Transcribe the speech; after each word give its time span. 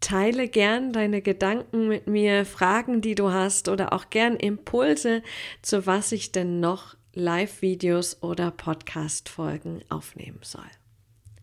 Teile 0.00 0.48
gern 0.48 0.92
deine 0.94 1.20
Gedanken 1.20 1.88
mit 1.88 2.06
mir, 2.06 2.46
Fragen, 2.46 3.02
die 3.02 3.14
du 3.14 3.32
hast 3.32 3.68
oder 3.68 3.92
auch 3.92 4.08
gern 4.08 4.36
Impulse, 4.36 5.22
zu 5.60 5.86
was 5.86 6.12
ich 6.12 6.32
denn 6.32 6.58
noch 6.58 6.96
Live-Videos 7.12 8.22
oder 8.22 8.50
Podcast-Folgen 8.50 9.82
aufnehmen 9.90 10.40
soll. 10.42 10.64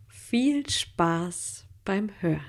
Viel 0.07 0.67
Spaß 0.67 1.65
beim 1.85 2.09
Hören. 2.19 2.41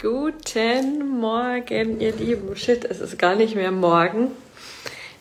Guten 0.00 1.20
Morgen, 1.20 2.00
ihr 2.00 2.14
Lieben. 2.14 2.56
Shit, 2.56 2.84
es 2.84 3.00
ist 3.00 3.18
gar 3.18 3.36
nicht 3.36 3.54
mehr 3.54 3.70
morgen. 3.70 4.32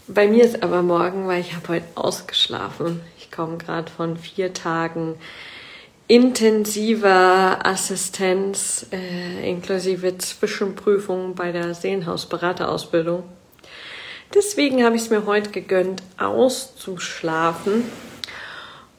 Bei 0.07 0.27
mir 0.27 0.43
ist 0.43 0.61
aber 0.61 0.81
morgen, 0.81 1.27
weil 1.27 1.39
ich 1.39 1.55
habe 1.55 1.69
heute 1.69 1.85
ausgeschlafen. 1.95 3.01
Ich 3.31 3.37
komme 3.37 3.57
gerade 3.57 3.89
von 3.89 4.17
vier 4.17 4.53
Tagen 4.53 5.15
intensiver 6.09 7.65
Assistenz 7.65 8.87
äh, 8.91 9.49
inklusive 9.49 10.17
Zwischenprüfung 10.17 11.33
bei 11.33 11.53
der 11.53 11.73
Seelenhausberaterausbildung. 11.73 13.23
Deswegen 14.35 14.83
habe 14.83 14.97
ich 14.97 15.03
es 15.03 15.09
mir 15.09 15.25
heute 15.25 15.49
gegönnt, 15.49 16.03
auszuschlafen. 16.17 17.85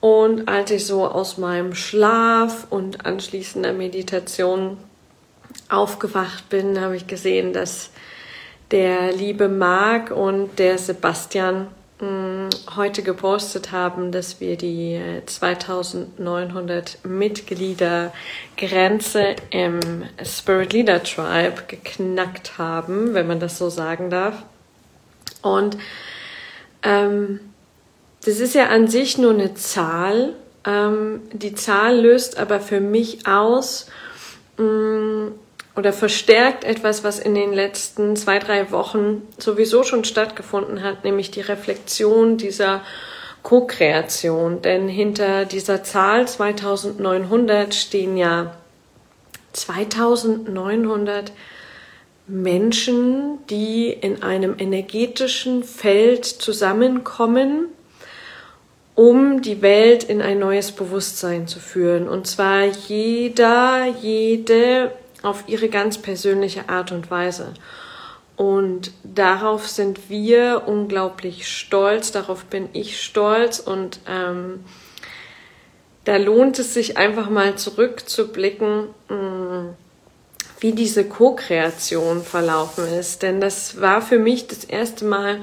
Und 0.01 0.49
als 0.49 0.71
ich 0.71 0.87
so 0.87 1.07
aus 1.07 1.37
meinem 1.37 1.75
Schlaf 1.75 2.67
und 2.71 3.05
anschließender 3.05 3.75
Meditation 3.75 4.79
aufgewacht 5.69 6.49
bin, 6.49 6.81
habe 6.81 6.97
ich 6.97 7.07
gesehen, 7.07 7.53
dass 7.53 7.91
der 8.71 9.13
liebe 9.13 9.51
Marc 9.51 10.11
und 10.11 10.59
der 10.59 10.79
Sebastian 10.79 11.67
heute 12.77 13.03
gepostet 13.03 13.73
haben, 13.73 14.13
dass 14.13 14.41
wir 14.41 14.57
die 14.57 15.01
2900 15.25 16.99
äh, 17.05 17.09
Mitglieder 17.09 18.13
Grenze 18.57 19.37
im 19.51 19.81
Spirit 20.25 20.73
Leader 20.73 21.03
Tribe 21.03 21.63
geknackt 21.69 22.59
haben, 22.59 23.15
wenn 23.15 23.27
man 23.27 23.41
das 23.41 23.59
so 23.59 23.71
sagen 23.71 24.11
darf. 24.11 24.43
Und 25.43 25.77
ähm, 26.83 27.41
das 28.25 28.41
ist 28.41 28.55
ja 28.55 28.67
an 28.69 28.89
sich 28.89 29.19
nur 29.19 29.33
eine 29.33 29.55
Zahl, 29.55 30.35
Ähm, 30.65 31.23
die 31.33 31.55
Zahl 31.55 32.01
löst 32.01 32.39
aber 32.39 32.61
für 32.61 32.81
mich 32.81 33.27
aus 33.27 33.87
mh, 34.59 34.65
mm, 34.65 35.35
oder 35.75 35.93
verstärkt 35.93 36.65
etwas, 36.65 37.03
was 37.03 37.19
in 37.19 37.35
den 37.35 37.53
letzten 37.53 38.15
zwei, 38.17 38.39
drei 38.39 38.71
Wochen 38.71 39.23
sowieso 39.39 39.85
schon 39.85 40.05
stattgefunden 40.05 40.83
hat, 40.83 41.05
nämlich 41.05 41.31
die 41.31 41.41
Reflexion 41.41 42.37
dieser 42.37 42.83
Co-Kreation. 43.43 44.61
Denn 44.61 44.89
hinter 44.89 45.47
dieser 45.47 45.83
Zahl 45.83 46.29
2900 46.29 47.75
stehen 47.75 48.17
ja 48.17 48.55
2900 49.53 51.33
Menschen, 52.27 53.39
die 53.49 53.89
in 53.89 54.23
einem 54.23 54.55
energetischen 54.59 55.65
Feld 55.65 56.25
zusammenkommen, 56.25 57.67
um 58.95 59.41
die 59.43 59.63
Welt 59.63 60.05
in 60.05 60.21
ein 60.21 60.39
neues 60.39 60.73
Bewusstsein 60.73 61.49
zu 61.49 61.61
führen. 61.61 62.09
Und 62.09 62.27
zwar 62.27 62.65
jeder, 62.65 63.87
jede 64.01 64.93
auf 65.23 65.45
ihre 65.47 65.69
ganz 65.69 65.99
persönliche 65.99 66.69
Art 66.69 66.93
und 66.93 67.11
Weise. 67.11 67.55
Und 68.37 68.93
darauf 69.05 69.69
sind 69.69 70.09
wir 70.09 70.63
unglaublich 70.67 71.47
stolz, 71.49 72.13
darauf 72.13 72.45
bin 72.45 72.69
ich 72.73 73.03
stolz 73.03 73.59
und 73.59 74.01
ähm, 74.09 74.65
da 76.05 76.17
lohnt 76.17 76.59
es 76.59 76.75
sich 76.75 76.97
einfach 76.97 77.31
mal 77.31 77.57
zurückzublicken, 77.57 78.89
mm, 79.09 79.75
wie 80.61 80.73
diese 80.73 81.05
Co-Kreation 81.05 82.23
verlaufen 82.23 82.87
ist. 82.87 83.23
Denn 83.23 83.41
das 83.41 83.81
war 83.81 84.03
für 84.03 84.19
mich 84.19 84.47
das 84.47 84.65
erste 84.65 85.05
Mal, 85.05 85.43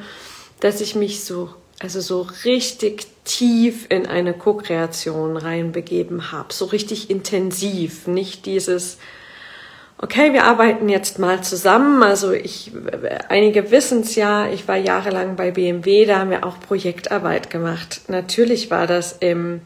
dass 0.59 0.81
ich 0.81 0.95
mich 0.95 1.23
so, 1.23 1.49
also 1.79 2.01
so 2.01 2.27
richtig 2.43 3.07
tief 3.23 3.85
in 3.89 4.07
eine 4.07 4.33
Co-Kreation 4.33 5.37
reinbegeben 5.37 6.31
habe. 6.31 6.51
So 6.53 6.65
richtig 6.65 7.09
intensiv. 7.09 8.07
Nicht 8.07 8.45
dieses, 8.45 8.97
okay, 10.01 10.33
wir 10.33 10.45
arbeiten 10.45 10.89
jetzt 10.89 11.19
mal 11.19 11.43
zusammen. 11.43 12.01
Also 12.03 12.31
ich, 12.31 12.71
einige 13.27 13.69
wissen 13.71 14.01
es 14.01 14.15
ja, 14.15 14.47
ich 14.47 14.67
war 14.67 14.77
jahrelang 14.77 15.35
bei 15.35 15.51
BMW, 15.51 16.05
da 16.05 16.19
haben 16.19 16.31
wir 16.31 16.45
auch 16.45 16.59
Projektarbeit 16.59 17.49
gemacht. 17.49 18.01
Natürlich 18.07 18.71
war 18.71 18.87
das 18.87 19.17
im 19.19 19.61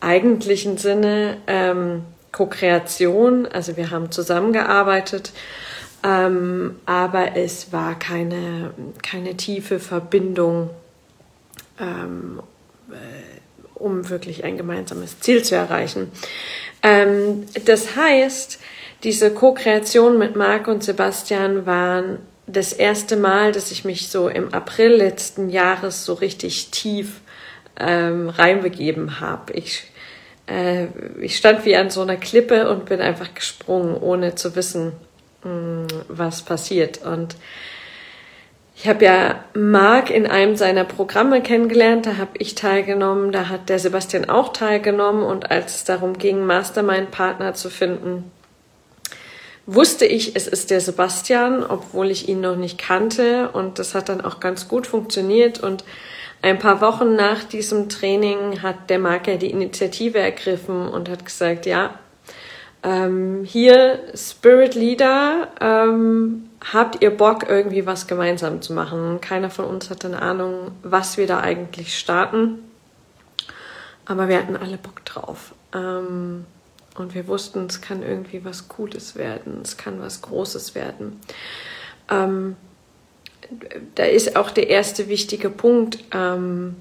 eigentlichen 0.00 0.78
Sinne 0.78 1.38
ähm, 1.46 2.04
Co-Kreation, 2.30 3.46
also 3.46 3.76
wir 3.76 3.90
haben 3.90 4.10
zusammengearbeitet, 4.10 5.32
ähm, 6.02 6.76
aber 6.84 7.36
es 7.36 7.72
war 7.72 7.98
keine, 7.98 8.74
keine 9.02 9.36
tiefe 9.36 9.78
Verbindung, 9.78 10.70
ähm, 11.80 12.40
äh, 12.90 12.94
um 13.74 14.08
wirklich 14.10 14.44
ein 14.44 14.56
gemeinsames 14.56 15.20
Ziel 15.20 15.42
zu 15.42 15.54
erreichen. 15.54 16.10
Ähm, 16.82 17.46
das 17.64 17.96
heißt, 17.96 18.58
diese 19.04 19.32
Co-Kreation 19.32 20.18
mit 20.18 20.34
Marc 20.34 20.66
und 20.66 20.82
Sebastian 20.82 21.66
waren 21.66 22.18
das 22.46 22.72
erste 22.72 23.16
Mal, 23.16 23.52
dass 23.52 23.70
ich 23.70 23.84
mich 23.84 24.08
so 24.08 24.28
im 24.28 24.52
April 24.52 24.94
letzten 24.94 25.48
Jahres 25.48 26.04
so 26.04 26.14
richtig 26.14 26.70
tief 26.70 27.20
ähm, 27.78 28.28
reinbegeben 28.28 29.20
habe. 29.20 29.52
Ich 29.52 29.84
äh, 30.46 30.86
ich 31.20 31.36
stand 31.36 31.64
wie 31.64 31.76
an 31.76 31.90
so 31.90 32.02
einer 32.02 32.16
Klippe 32.16 32.68
und 32.68 32.86
bin 32.86 33.00
einfach 33.00 33.32
gesprungen, 33.34 33.96
ohne 33.96 34.34
zu 34.34 34.56
wissen, 34.56 34.92
mh, 35.42 35.50
mm, 35.50 35.86
was 36.08 36.42
passiert. 36.42 37.04
Und 37.04 37.36
ich 38.76 38.88
habe 38.88 39.04
ja 39.04 39.44
Marc 39.54 40.10
in 40.10 40.26
einem 40.26 40.56
seiner 40.56 40.84
Programme 40.84 41.42
kennengelernt, 41.42 42.06
da 42.06 42.16
habe 42.16 42.32
ich 42.38 42.54
teilgenommen, 42.54 43.32
da 43.32 43.48
hat 43.48 43.68
der 43.68 43.78
Sebastian 43.78 44.28
auch 44.28 44.52
teilgenommen 44.52 45.22
und 45.22 45.50
als 45.50 45.76
es 45.76 45.84
darum 45.84 46.18
ging, 46.18 46.44
Mastermind-Partner 46.44 47.54
zu 47.54 47.70
finden, 47.70 48.30
wusste 49.66 50.04
ich, 50.04 50.36
es 50.36 50.46
ist 50.46 50.70
der 50.70 50.80
Sebastian, 50.80 51.64
obwohl 51.64 52.10
ich 52.10 52.28
ihn 52.28 52.40
noch 52.40 52.56
nicht 52.56 52.78
kannte 52.78 53.50
und 53.50 53.78
das 53.78 53.94
hat 53.94 54.08
dann 54.08 54.20
auch 54.20 54.40
ganz 54.40 54.68
gut 54.68 54.86
funktioniert 54.86 55.60
und 55.60 55.84
ein 56.42 56.58
paar 56.58 56.82
Wochen 56.82 57.16
nach 57.16 57.42
diesem 57.44 57.88
Training 57.88 58.60
hat 58.62 58.90
der 58.90 58.98
Marker 58.98 59.36
die 59.36 59.50
Initiative 59.50 60.18
ergriffen 60.18 60.88
und 60.88 61.08
hat 61.08 61.24
gesagt, 61.24 61.64
ja, 61.64 61.98
ähm, 62.82 63.44
hier 63.44 63.98
Spirit 64.14 64.74
Leader, 64.74 65.48
ähm, 65.58 66.50
habt 66.70 67.02
ihr 67.02 67.16
Bock, 67.16 67.46
irgendwie 67.48 67.86
was 67.86 68.06
gemeinsam 68.06 68.60
zu 68.60 68.74
machen? 68.74 69.22
Keiner 69.22 69.48
von 69.48 69.64
uns 69.64 69.88
hatte 69.88 70.08
eine 70.08 70.20
Ahnung, 70.20 70.72
was 70.82 71.16
wir 71.16 71.26
da 71.26 71.40
eigentlich 71.40 71.98
starten, 71.98 72.58
aber 74.04 74.28
wir 74.28 74.36
hatten 74.36 74.56
alle 74.56 74.76
Bock 74.76 75.02
drauf. 75.06 75.54
Ähm, 75.74 76.44
und 76.94 77.14
wir 77.14 77.26
wussten, 77.26 77.66
es 77.66 77.80
kann 77.80 78.02
irgendwie 78.02 78.44
was 78.44 78.68
Cooles 78.68 79.16
werden, 79.16 79.60
es 79.62 79.76
kann 79.76 80.00
was 80.00 80.22
Großes 80.22 80.74
werden. 80.74 81.20
Ähm, 82.10 82.56
da 83.94 84.04
ist 84.04 84.36
auch 84.36 84.50
der 84.50 84.68
erste 84.68 85.08
wichtige 85.08 85.50
Punkt. 85.50 85.98
Ähm, 86.12 86.76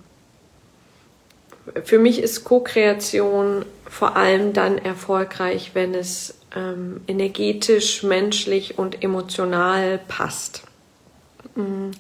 für 1.84 2.00
mich 2.00 2.20
ist 2.22 2.44
Co-Kreation 2.44 3.66
vor 3.86 4.16
allem 4.16 4.54
dann 4.54 4.78
erfolgreich, 4.78 5.72
wenn 5.74 5.94
es 5.94 6.36
ähm, 6.56 7.02
energetisch, 7.08 8.04
menschlich 8.04 8.78
und 8.78 9.04
emotional 9.04 10.00
passt. 10.08 10.64
Mm. 11.56 11.92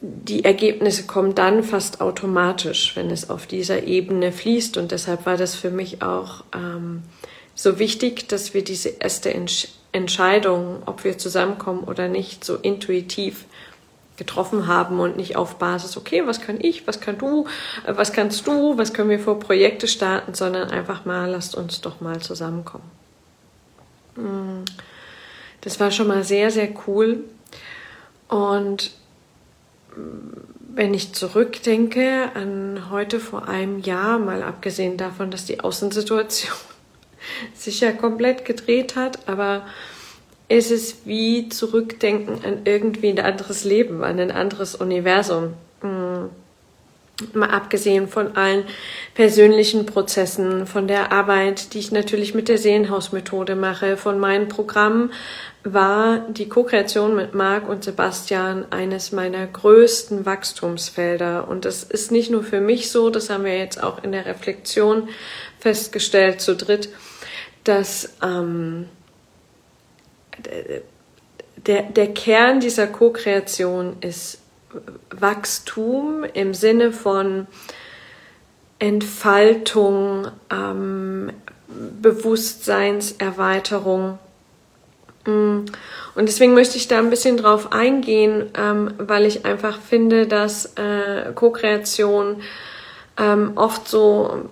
Die 0.00 0.44
Ergebnisse 0.44 1.04
kommen 1.04 1.34
dann 1.34 1.62
fast 1.62 2.00
automatisch, 2.00 2.94
wenn 2.96 3.10
es 3.10 3.30
auf 3.30 3.46
dieser 3.46 3.84
Ebene 3.84 4.30
fließt. 4.30 4.76
Und 4.76 4.92
deshalb 4.92 5.26
war 5.26 5.36
das 5.36 5.54
für 5.54 5.70
mich 5.70 6.02
auch 6.02 6.44
ähm, 6.54 7.02
so 7.54 7.78
wichtig, 7.78 8.28
dass 8.28 8.52
wir 8.52 8.62
diese 8.62 8.90
erste 8.90 9.32
Entscheidung 9.32 9.76
Entscheidung, 9.96 10.82
ob 10.84 11.04
wir 11.04 11.16
zusammenkommen 11.16 11.84
oder 11.84 12.08
nicht, 12.08 12.44
so 12.44 12.56
intuitiv 12.56 13.46
getroffen 14.16 14.66
haben 14.66 15.00
und 15.00 15.16
nicht 15.16 15.36
auf 15.36 15.56
Basis, 15.56 15.96
okay, 15.96 16.26
was 16.26 16.40
kann 16.40 16.58
ich, 16.60 16.86
was 16.86 17.00
kann 17.00 17.18
du, 17.18 17.46
was 17.86 18.12
kannst 18.12 18.46
du, 18.46 18.78
was 18.78 18.92
können 18.92 19.10
wir 19.10 19.18
für 19.18 19.38
Projekte 19.38 19.88
starten, 19.88 20.34
sondern 20.34 20.70
einfach 20.70 21.04
mal, 21.04 21.30
lasst 21.30 21.54
uns 21.54 21.80
doch 21.80 22.00
mal 22.00 22.20
zusammenkommen. 22.20 22.90
Mm. 24.16 24.64
Das 25.62 25.80
war 25.80 25.90
schon 25.90 26.06
mal 26.06 26.22
sehr, 26.22 26.50
sehr 26.50 26.68
cool. 26.86 27.24
Und 28.28 28.92
wenn 30.74 30.92
ich 30.92 31.14
zurückdenke 31.14 32.30
an 32.34 32.90
heute 32.90 33.18
vor 33.18 33.48
einem 33.48 33.78
Jahr, 33.78 34.18
mal 34.18 34.42
abgesehen 34.42 34.96
davon, 34.96 35.30
dass 35.30 35.46
die 35.46 35.60
Außensituation 35.60 36.54
sich 37.54 37.80
ja 37.80 37.92
komplett 37.92 38.44
gedreht 38.44 38.96
hat, 38.96 39.28
aber 39.28 39.66
es 40.48 40.70
ist 40.70 41.06
wie 41.06 41.48
zurückdenken 41.48 42.44
an 42.44 42.60
irgendwie 42.64 43.08
ein 43.08 43.18
anderes 43.18 43.64
Leben, 43.64 44.04
an 44.04 44.20
ein 44.20 44.30
anderes 44.30 44.74
Universum. 44.74 45.54
Mhm. 45.82 46.30
Mal 47.32 47.48
abgesehen 47.48 48.08
von 48.08 48.36
allen 48.36 48.64
persönlichen 49.14 49.86
Prozessen, 49.86 50.66
von 50.66 50.86
der 50.86 51.12
Arbeit, 51.12 51.72
die 51.72 51.78
ich 51.78 51.90
natürlich 51.90 52.34
mit 52.34 52.48
der 52.48 52.58
Seelenhausmethode 52.58 53.54
mache, 53.56 53.96
von 53.96 54.18
meinen 54.18 54.48
Programmen, 54.48 55.10
war 55.64 56.18
die 56.28 56.48
Co-Kreation 56.48 57.16
mit 57.16 57.34
Marc 57.34 57.68
und 57.68 57.84
Sebastian 57.84 58.70
eines 58.70 59.12
meiner 59.12 59.46
größten 59.46 60.26
Wachstumsfelder. 60.26 61.48
Und 61.48 61.64
das 61.64 61.82
ist 61.84 62.12
nicht 62.12 62.30
nur 62.30 62.42
für 62.42 62.60
mich 62.60 62.90
so, 62.90 63.08
das 63.08 63.30
haben 63.30 63.44
wir 63.44 63.56
jetzt 63.56 63.82
auch 63.82 64.04
in 64.04 64.12
der 64.12 64.26
Reflexion 64.26 65.08
festgestellt 65.58 66.42
zu 66.42 66.54
dritt, 66.54 66.90
dass 67.64 68.14
ähm, 68.22 68.88
der, 71.66 71.82
der 71.82 72.14
Kern 72.14 72.60
dieser 72.60 72.86
Co-Kreation 72.86 73.96
ist 74.00 74.40
Wachstum 75.10 76.24
im 76.32 76.54
Sinne 76.54 76.92
von 76.92 77.46
Entfaltung, 78.78 80.28
ähm, 80.50 81.32
Bewusstseinserweiterung. 82.00 84.18
Mm. 85.26 85.64
Und 86.14 86.28
deswegen 86.28 86.54
möchte 86.54 86.76
ich 86.76 86.88
da 86.88 86.98
ein 86.98 87.10
bisschen 87.10 87.36
drauf 87.36 87.72
eingehen, 87.72 88.50
ähm, 88.56 88.94
weil 88.98 89.26
ich 89.26 89.44
einfach 89.44 89.80
finde, 89.80 90.26
dass 90.26 90.72
äh, 90.76 91.32
Co-Kreation 91.34 92.42
ähm, 93.18 93.52
oft 93.54 93.88
so 93.88 94.48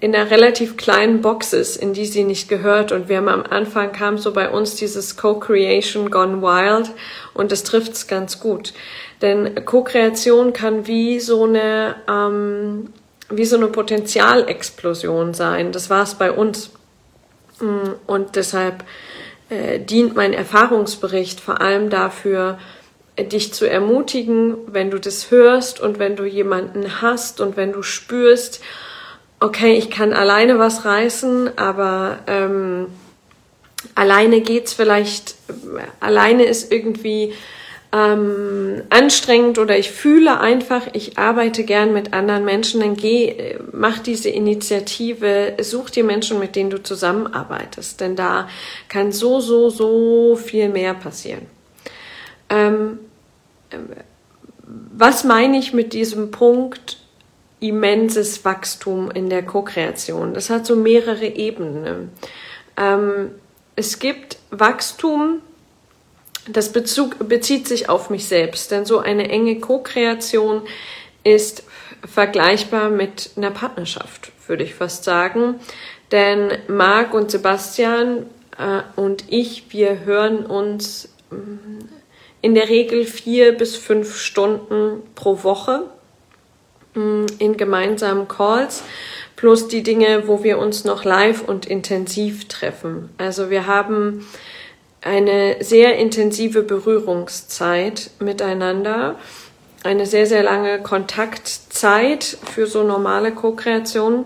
in 0.00 0.14
einer 0.14 0.30
relativ 0.30 0.76
kleinen 0.76 1.22
Box 1.22 1.52
ist, 1.52 1.76
in 1.76 1.92
die 1.92 2.06
sie 2.06 2.24
nicht 2.24 2.48
gehört. 2.48 2.92
Und 2.92 3.08
wir 3.08 3.18
haben 3.18 3.28
am 3.28 3.44
Anfang 3.44 3.92
kam 3.92 4.18
so 4.18 4.32
bei 4.32 4.50
uns 4.50 4.76
dieses 4.76 5.16
Co-Creation 5.16 6.10
Gone 6.10 6.42
Wild 6.42 6.90
und 7.34 7.52
das 7.52 7.62
trifft 7.62 7.92
es 7.92 8.06
ganz 8.06 8.40
gut. 8.40 8.72
Denn 9.22 9.64
Co-Kreation 9.64 10.52
kann 10.52 10.86
wie 10.86 11.20
so 11.20 11.44
eine, 11.44 11.96
ähm, 12.08 12.92
wie 13.30 13.44
so 13.44 13.56
eine 13.56 13.68
Potenzialexplosion 13.68 15.32
sein. 15.32 15.72
Das 15.72 15.88
war 15.88 16.02
es 16.02 16.14
bei 16.14 16.32
uns. 16.32 16.70
Mm, 17.60 17.92
und 18.06 18.36
deshalb 18.36 18.84
äh, 19.48 19.78
dient 19.78 20.16
mein 20.16 20.32
Erfahrungsbericht 20.32 21.40
vor 21.40 21.60
allem 21.60 21.88
dafür, 21.88 22.58
dich 23.18 23.52
zu 23.52 23.68
ermutigen, 23.68 24.56
wenn 24.66 24.90
du 24.90 24.98
das 24.98 25.30
hörst 25.30 25.80
und 25.80 25.98
wenn 25.98 26.16
du 26.16 26.24
jemanden 26.24 27.02
hast 27.02 27.40
und 27.40 27.56
wenn 27.56 27.72
du 27.72 27.82
spürst, 27.82 28.60
okay, 29.38 29.74
ich 29.74 29.90
kann 29.90 30.12
alleine 30.12 30.58
was 30.58 30.84
reißen, 30.84 31.58
aber 31.58 32.20
ähm, 32.26 32.86
alleine 33.94 34.40
geht's 34.40 34.72
vielleicht, 34.72 35.34
alleine 36.00 36.44
ist 36.44 36.72
irgendwie 36.72 37.34
ähm, 37.92 38.82
anstrengend 38.88 39.58
oder 39.58 39.78
ich 39.78 39.90
fühle 39.90 40.40
einfach, 40.40 40.88
ich 40.94 41.18
arbeite 41.18 41.64
gern 41.64 41.92
mit 41.92 42.14
anderen 42.14 42.44
Menschen, 42.44 42.80
dann 42.80 42.96
geh, 42.96 43.58
mach 43.70 43.98
diese 43.98 44.30
Initiative, 44.30 45.54
such 45.60 45.90
dir 45.90 46.04
Menschen, 46.04 46.38
mit 46.38 46.56
denen 46.56 46.70
du 46.70 46.82
zusammenarbeitest, 46.82 48.00
denn 48.00 48.16
da 48.16 48.48
kann 48.88 49.12
so, 49.12 49.40
so, 49.40 49.68
so 49.68 50.36
viel 50.36 50.70
mehr 50.70 50.94
passieren. 50.94 51.46
Ähm, 52.48 52.98
was 54.66 55.24
meine 55.24 55.58
ich 55.58 55.74
mit 55.74 55.92
diesem 55.92 56.30
Punkt 56.30 56.98
immenses 57.60 58.44
Wachstum 58.44 59.10
in 59.10 59.28
der 59.28 59.42
Co-Kreation? 59.44 60.32
Das 60.32 60.48
hat 60.48 60.64
so 60.64 60.76
mehrere 60.76 61.26
Ebenen. 61.26 62.10
Ähm, 62.78 63.32
es 63.76 63.98
gibt 63.98 64.38
Wachstum, 64.50 65.40
das 66.48 66.72
Bezug, 66.72 67.28
bezieht 67.28 67.68
sich 67.68 67.88
auf 67.88 68.10
mich 68.10 68.26
selbst, 68.26 68.70
denn 68.70 68.84
so 68.84 68.98
eine 68.98 69.28
enge 69.28 69.60
Co-Kreation 69.60 70.62
ist 71.24 71.64
vergleichbar 72.04 72.90
mit 72.90 73.30
einer 73.36 73.50
Partnerschaft, 73.50 74.32
würde 74.46 74.64
ich 74.64 74.74
fast 74.74 75.04
sagen. 75.04 75.60
Denn 76.10 76.50
Marc 76.68 77.14
und 77.14 77.30
Sebastian 77.30 78.26
äh, 78.58 78.82
und 78.96 79.24
ich, 79.28 79.72
wir 79.72 80.04
hören 80.04 80.44
uns 80.44 81.08
mm, 81.30 81.84
in 82.40 82.54
der 82.54 82.68
Regel 82.68 83.04
vier 83.04 83.56
bis 83.56 83.76
fünf 83.76 84.16
Stunden 84.18 85.02
pro 85.14 85.44
Woche 85.44 85.84
mm, 86.94 87.26
in 87.38 87.56
gemeinsamen 87.56 88.28
Calls 88.28 88.82
plus 89.36 89.68
die 89.68 89.82
Dinge, 89.82 90.28
wo 90.28 90.44
wir 90.44 90.58
uns 90.58 90.84
noch 90.84 91.04
live 91.04 91.42
und 91.42 91.66
intensiv 91.66 92.46
treffen. 92.48 93.10
Also 93.18 93.48
wir 93.48 93.66
haben 93.66 94.26
eine 95.02 95.56
sehr 95.60 95.96
intensive 95.98 96.62
Berührungszeit 96.62 98.10
miteinander, 98.20 99.16
eine 99.82 100.06
sehr, 100.06 100.26
sehr 100.26 100.44
lange 100.44 100.80
Kontaktzeit 100.80 102.24
für 102.24 102.66
so 102.66 102.84
normale 102.84 103.32
Co-Kreation. 103.32 104.24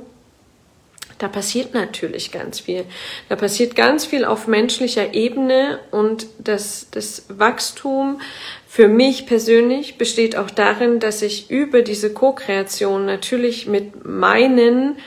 Da 1.19 1.29
passiert 1.29 1.73
natürlich 1.73 2.31
ganz 2.31 2.61
viel. 2.61 2.85
Da 3.31 3.37
passiert 3.37 3.75
ganz 3.75 4.05
viel 4.05 4.27
auf 4.27 4.47
menschlicher 4.47 5.15
Ebene 5.15 5.79
und 5.91 6.27
das, 6.39 6.89
das 6.91 7.25
Wachstum 7.29 8.21
für 8.69 8.89
mich 8.89 9.25
persönlich 9.25 9.97
besteht 9.97 10.37
auch 10.37 10.51
darin, 10.51 11.01
dass 11.01 11.23
ich 11.23 11.51
über 11.51 11.81
diese 11.81 12.13
Co-Kreation 12.13 13.07
natürlich 13.07 13.67
mit 13.67 14.05
meinen 14.05 14.99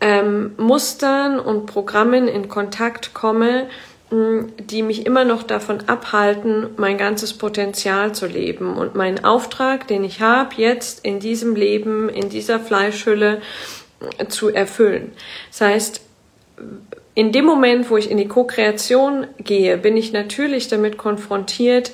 ähm, 0.00 0.54
Mustern 0.56 1.38
und 1.38 1.66
Programmen 1.66 2.26
in 2.26 2.48
Kontakt 2.48 3.14
komme, 3.14 3.68
die 4.10 4.82
mich 4.82 5.04
immer 5.04 5.24
noch 5.24 5.42
davon 5.42 5.88
abhalten, 5.88 6.68
mein 6.76 6.96
ganzes 6.96 7.32
Potenzial 7.32 8.14
zu 8.14 8.26
leben 8.26 8.76
und 8.76 8.94
meinen 8.94 9.24
Auftrag, 9.24 9.88
den 9.88 10.04
ich 10.04 10.20
habe, 10.20 10.54
jetzt 10.56 11.04
in 11.04 11.18
diesem 11.18 11.56
Leben, 11.56 12.08
in 12.08 12.28
dieser 12.28 12.60
Fleischhülle 12.60 13.40
äh, 14.18 14.26
zu 14.26 14.48
erfüllen. 14.48 15.12
Das 15.50 15.60
heißt, 15.60 16.00
in 17.14 17.32
dem 17.32 17.46
Moment, 17.46 17.90
wo 17.90 17.96
ich 17.96 18.10
in 18.10 18.18
die 18.18 18.28
Co-Kreation 18.28 19.26
gehe, 19.38 19.76
bin 19.76 19.96
ich 19.96 20.12
natürlich 20.12 20.68
damit 20.68 20.98
konfrontiert, 20.98 21.90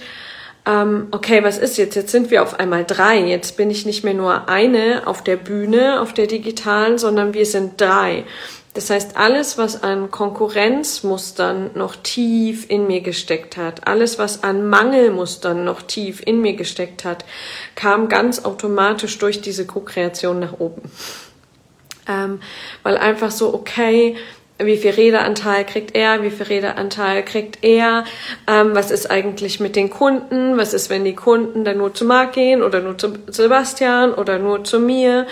ähm, 0.64 1.08
okay, 1.10 1.42
was 1.42 1.58
ist 1.58 1.76
jetzt? 1.78 1.96
Jetzt 1.96 2.12
sind 2.12 2.30
wir 2.30 2.42
auf 2.42 2.60
einmal 2.60 2.84
drei. 2.84 3.18
Jetzt 3.18 3.56
bin 3.56 3.70
ich 3.70 3.84
nicht 3.84 4.04
mehr 4.04 4.14
nur 4.14 4.48
eine 4.48 5.06
auf 5.06 5.24
der 5.24 5.36
Bühne, 5.36 6.00
auf 6.00 6.12
der 6.12 6.26
digitalen, 6.26 6.98
sondern 6.98 7.34
wir 7.34 7.46
sind 7.46 7.80
drei. 7.80 8.24
Das 8.74 8.88
heißt, 8.88 9.18
alles, 9.18 9.58
was 9.58 9.82
an 9.82 10.10
Konkurrenzmustern 10.10 11.72
noch 11.74 11.94
tief 11.94 12.70
in 12.70 12.86
mir 12.86 13.02
gesteckt 13.02 13.58
hat, 13.58 13.86
alles, 13.86 14.18
was 14.18 14.44
an 14.44 14.68
Mangelmustern 14.68 15.62
noch 15.64 15.82
tief 15.82 16.22
in 16.24 16.40
mir 16.40 16.54
gesteckt 16.54 17.04
hat, 17.04 17.26
kam 17.74 18.08
ganz 18.08 18.44
automatisch 18.46 19.18
durch 19.18 19.42
diese 19.42 19.66
Co-Kreation 19.66 20.40
nach 20.40 20.58
oben. 20.58 20.90
Ähm, 22.08 22.40
weil 22.82 22.96
einfach 22.96 23.30
so, 23.30 23.52
okay, 23.52 24.16
wie 24.58 24.76
viel 24.76 24.92
Redeanteil 24.92 25.64
kriegt 25.66 25.94
er, 25.94 26.22
wie 26.22 26.30
viel 26.30 26.46
Redeanteil 26.46 27.24
kriegt 27.24 27.62
er, 27.62 28.04
ähm, 28.46 28.74
was 28.74 28.90
ist 28.90 29.10
eigentlich 29.10 29.60
mit 29.60 29.76
den 29.76 29.90
Kunden, 29.90 30.56
was 30.56 30.72
ist, 30.72 30.88
wenn 30.88 31.04
die 31.04 31.14
Kunden 31.14 31.64
dann 31.64 31.78
nur 31.78 31.92
zu 31.92 32.04
Marc 32.04 32.32
gehen 32.32 32.62
oder 32.62 32.80
nur 32.80 32.96
zu 32.96 33.18
Sebastian 33.26 34.14
oder 34.14 34.38
nur 34.38 34.64
zu 34.64 34.78
mir 34.78 35.26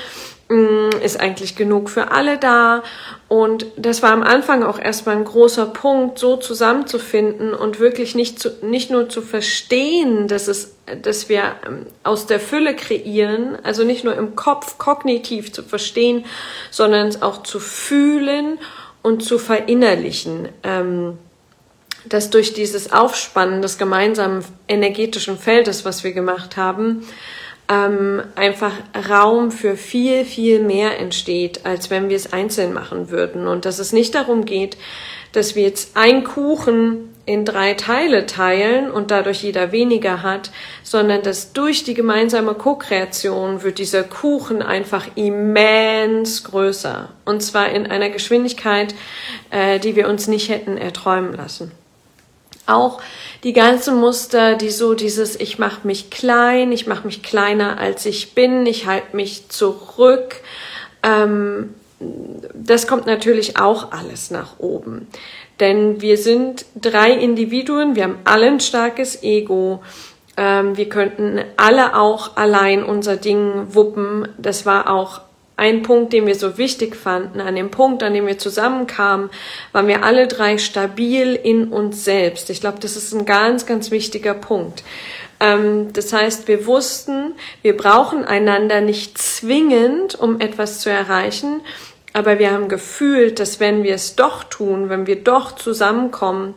ist 0.50 1.21
eigentlich 1.21 1.54
genug 1.54 1.90
für 1.90 2.11
alle 2.11 2.37
da. 2.37 2.83
Und 3.28 3.66
das 3.76 4.02
war 4.02 4.11
am 4.11 4.23
Anfang 4.23 4.64
auch 4.64 4.80
erstmal 4.80 5.16
ein 5.16 5.25
großer 5.25 5.66
Punkt, 5.66 6.19
so 6.19 6.37
zusammenzufinden 6.37 7.54
und 7.54 7.78
wirklich 7.78 8.16
nicht, 8.16 8.40
zu, 8.40 8.50
nicht 8.62 8.90
nur 8.90 9.09
zu 9.09 9.23
verstehen, 9.23 10.26
dass, 10.26 10.49
es, 10.49 10.75
dass 11.02 11.28
wir 11.28 11.54
ähm, 11.66 11.87
aus 12.02 12.26
der 12.26 12.40
Fülle 12.40 12.75
kreieren, 12.75 13.59
also 13.62 13.85
nicht 13.85 14.02
nur 14.02 14.16
im 14.16 14.35
Kopf 14.35 14.76
kognitiv 14.78 15.52
zu 15.52 15.62
verstehen, 15.62 16.25
sondern 16.73 17.07
es 17.07 17.23
auch 17.23 17.45
zu 17.45 17.61
fühlen 17.61 18.59
und 19.02 19.23
zu 19.23 19.38
verinnerlichen. 19.38 20.49
Ähm, 20.64 21.19
dass 22.07 22.30
durch 22.30 22.54
dieses 22.54 22.92
Aufspannen 22.92 23.62
des 23.62 23.78
gemeinsamen 23.78 24.45
energetischen 24.69 25.38
Feldes, 25.38 25.85
was 25.85 26.02
wir 26.02 26.12
gemacht 26.12 26.57
haben, 26.57 27.07
ähm, 27.71 28.23
einfach 28.35 28.73
Raum 29.09 29.53
für 29.53 29.77
viel, 29.77 30.25
viel 30.25 30.61
mehr 30.61 30.99
entsteht, 30.99 31.65
als 31.65 31.89
wenn 31.89 32.09
wir 32.09 32.17
es 32.17 32.33
einzeln 32.33 32.73
machen 32.75 33.11
würden. 33.11 33.47
Und 33.47 33.65
dass 33.65 33.79
es 33.79 33.93
nicht 33.93 34.15
darum 34.15 34.45
geht, 34.45 34.77
dass 35.33 35.55
wir 35.55 35.62
jetzt 35.62 35.97
ein 35.97 36.25
Kuchen 36.25 37.09
in 37.27 37.45
drei 37.45 37.75
Teile 37.75 38.27
teilen 38.27 38.91
und 38.91 39.12
dadurch 39.12 39.45
jeder 39.45 39.71
weniger 39.71 40.25
hat, 40.25 40.50
sondern 40.83 41.23
dass 41.23 41.53
durch 41.53 41.85
die 41.85 41.95
gemeinsame 41.95 42.55
Co-Kreation 42.55 43.62
wird 43.62 43.79
dieser 43.79 44.03
Kuchen 44.03 44.62
einfach 44.62 45.07
immens 45.15 46.43
größer. 46.43 47.11
Und 47.25 47.41
zwar 47.43 47.69
in 47.69 47.87
einer 47.87 48.11
Geschwindigkeit, 48.11 48.97
äh, 49.50 49.79
die 49.79 49.95
wir 49.95 50.09
uns 50.09 50.27
nicht 50.27 50.49
hätten 50.49 50.77
erträumen 50.77 51.35
lassen. 51.35 51.71
Auch 52.71 53.00
die 53.43 53.53
ganzen 53.53 53.99
Muster, 53.99 54.55
die 54.55 54.71
so 54.71 54.95
dieses, 54.95 55.39
ich 55.39 55.59
mache 55.59 55.87
mich 55.87 56.11
klein, 56.11 56.73
ich 56.73 56.87
mache 56.87 57.07
mich 57.07 57.23
kleiner 57.23 57.79
als 57.79 58.07
ich 58.07 58.35
bin, 58.35 58.67
ich 58.67 58.87
halte 58.87 59.17
mich 59.17 59.49
zurück, 59.49 60.37
ähm, 61.03 61.75
das 62.55 62.87
kommt 62.87 63.07
natürlich 63.07 63.59
auch 63.59 63.93
alles 63.93 64.31
nach 64.31 64.59
oben. 64.59 65.09
Denn 65.61 66.00
wir 66.00 66.17
sind 66.17 66.65
drei 66.75 67.12
Individuen, 67.12 67.95
wir 67.95 68.05
haben 68.05 68.19
alle 68.25 68.47
ein 68.47 68.61
starkes 68.61 69.23
Ego. 69.23 69.83
Ähm, 70.39 70.77
wir 70.79 70.89
könnten 70.89 71.41
alle 71.59 71.95
auch 71.97 72.37
allein 72.37 72.83
unser 72.83 73.17
Ding 73.17 73.75
wuppen. 73.75 74.27
Das 74.39 74.65
war 74.65 74.91
auch 74.91 75.21
ein 75.61 75.83
Punkt, 75.83 76.14
den 76.14 76.26
wir 76.26 76.37
so 76.37 76.57
wichtig 76.57 76.97
fanden, 76.97 77.38
an 77.38 77.55
dem 77.55 77.71
Punkt, 77.71 78.02
an 78.02 78.14
dem 78.14 78.26
wir 78.26 78.38
zusammenkamen, 78.38 79.29
waren 79.73 79.88
wir 79.88 80.02
alle 80.02 80.26
drei 80.26 80.57
stabil 80.57 81.35
in 81.35 81.69
uns 81.69 82.02
selbst. 82.02 82.49
Ich 82.49 82.62
glaube, 82.62 82.79
das 82.81 82.97
ist 82.97 83.12
ein 83.12 83.26
ganz, 83.26 83.67
ganz 83.67 83.90
wichtiger 83.90 84.33
Punkt. 84.33 84.83
Ähm, 85.38 85.93
das 85.93 86.14
heißt, 86.14 86.49
wir 86.49 86.64
wussten, 86.64 87.35
wir 87.61 87.76
brauchen 87.76 88.25
einander 88.25 88.81
nicht 88.81 89.19
zwingend, 89.19 90.19
um 90.19 90.40
etwas 90.40 90.81
zu 90.81 90.88
erreichen, 90.88 91.61
aber 92.14 92.38
wir 92.38 92.52
haben 92.52 92.69
gefühlt, 92.69 93.38
dass 93.38 93.61
wenn 93.61 93.83
wir 93.83 93.95
es 93.95 94.17
doch 94.17 94.45
tun, 94.45 94.88
wenn 94.88 95.07
wir 95.07 95.23
doch 95.23 95.52
zusammenkommen, 95.52 96.55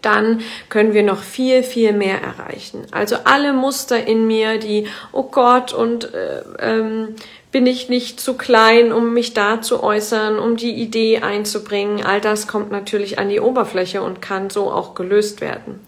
dann 0.00 0.42
können 0.68 0.94
wir 0.94 1.02
noch 1.02 1.22
viel, 1.22 1.62
viel 1.62 1.92
mehr 1.92 2.20
erreichen. 2.22 2.86
Also 2.92 3.16
alle 3.24 3.52
Muster 3.52 4.06
in 4.06 4.26
mir, 4.26 4.58
die, 4.58 4.86
oh 5.12 5.24
Gott, 5.24 5.72
und 5.72 6.14
äh, 6.14 6.42
ähm, 6.60 7.16
bin 7.50 7.66
ich 7.66 7.88
nicht 7.88 8.20
zu 8.20 8.34
klein, 8.34 8.92
um 8.92 9.14
mich 9.14 9.32
da 9.32 9.62
zu 9.62 9.82
äußern, 9.82 10.38
um 10.38 10.56
die 10.56 10.74
Idee 10.74 11.18
einzubringen. 11.18 12.04
All 12.04 12.20
das 12.20 12.46
kommt 12.46 12.70
natürlich 12.70 13.18
an 13.18 13.28
die 13.28 13.40
Oberfläche 13.40 14.02
und 14.02 14.20
kann 14.20 14.50
so 14.50 14.70
auch 14.70 14.94
gelöst 14.94 15.40
werden. 15.40 15.80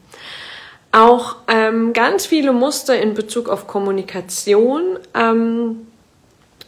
Auch 0.93 1.37
ähm, 1.49 1.93
ganz 1.93 2.27
viele 2.27 2.53
Muster 2.53 3.01
in 3.01 3.15
Bezug 3.15 3.49
auf 3.49 3.67
Kommunikation 3.67 4.99
ähm, 5.15 5.87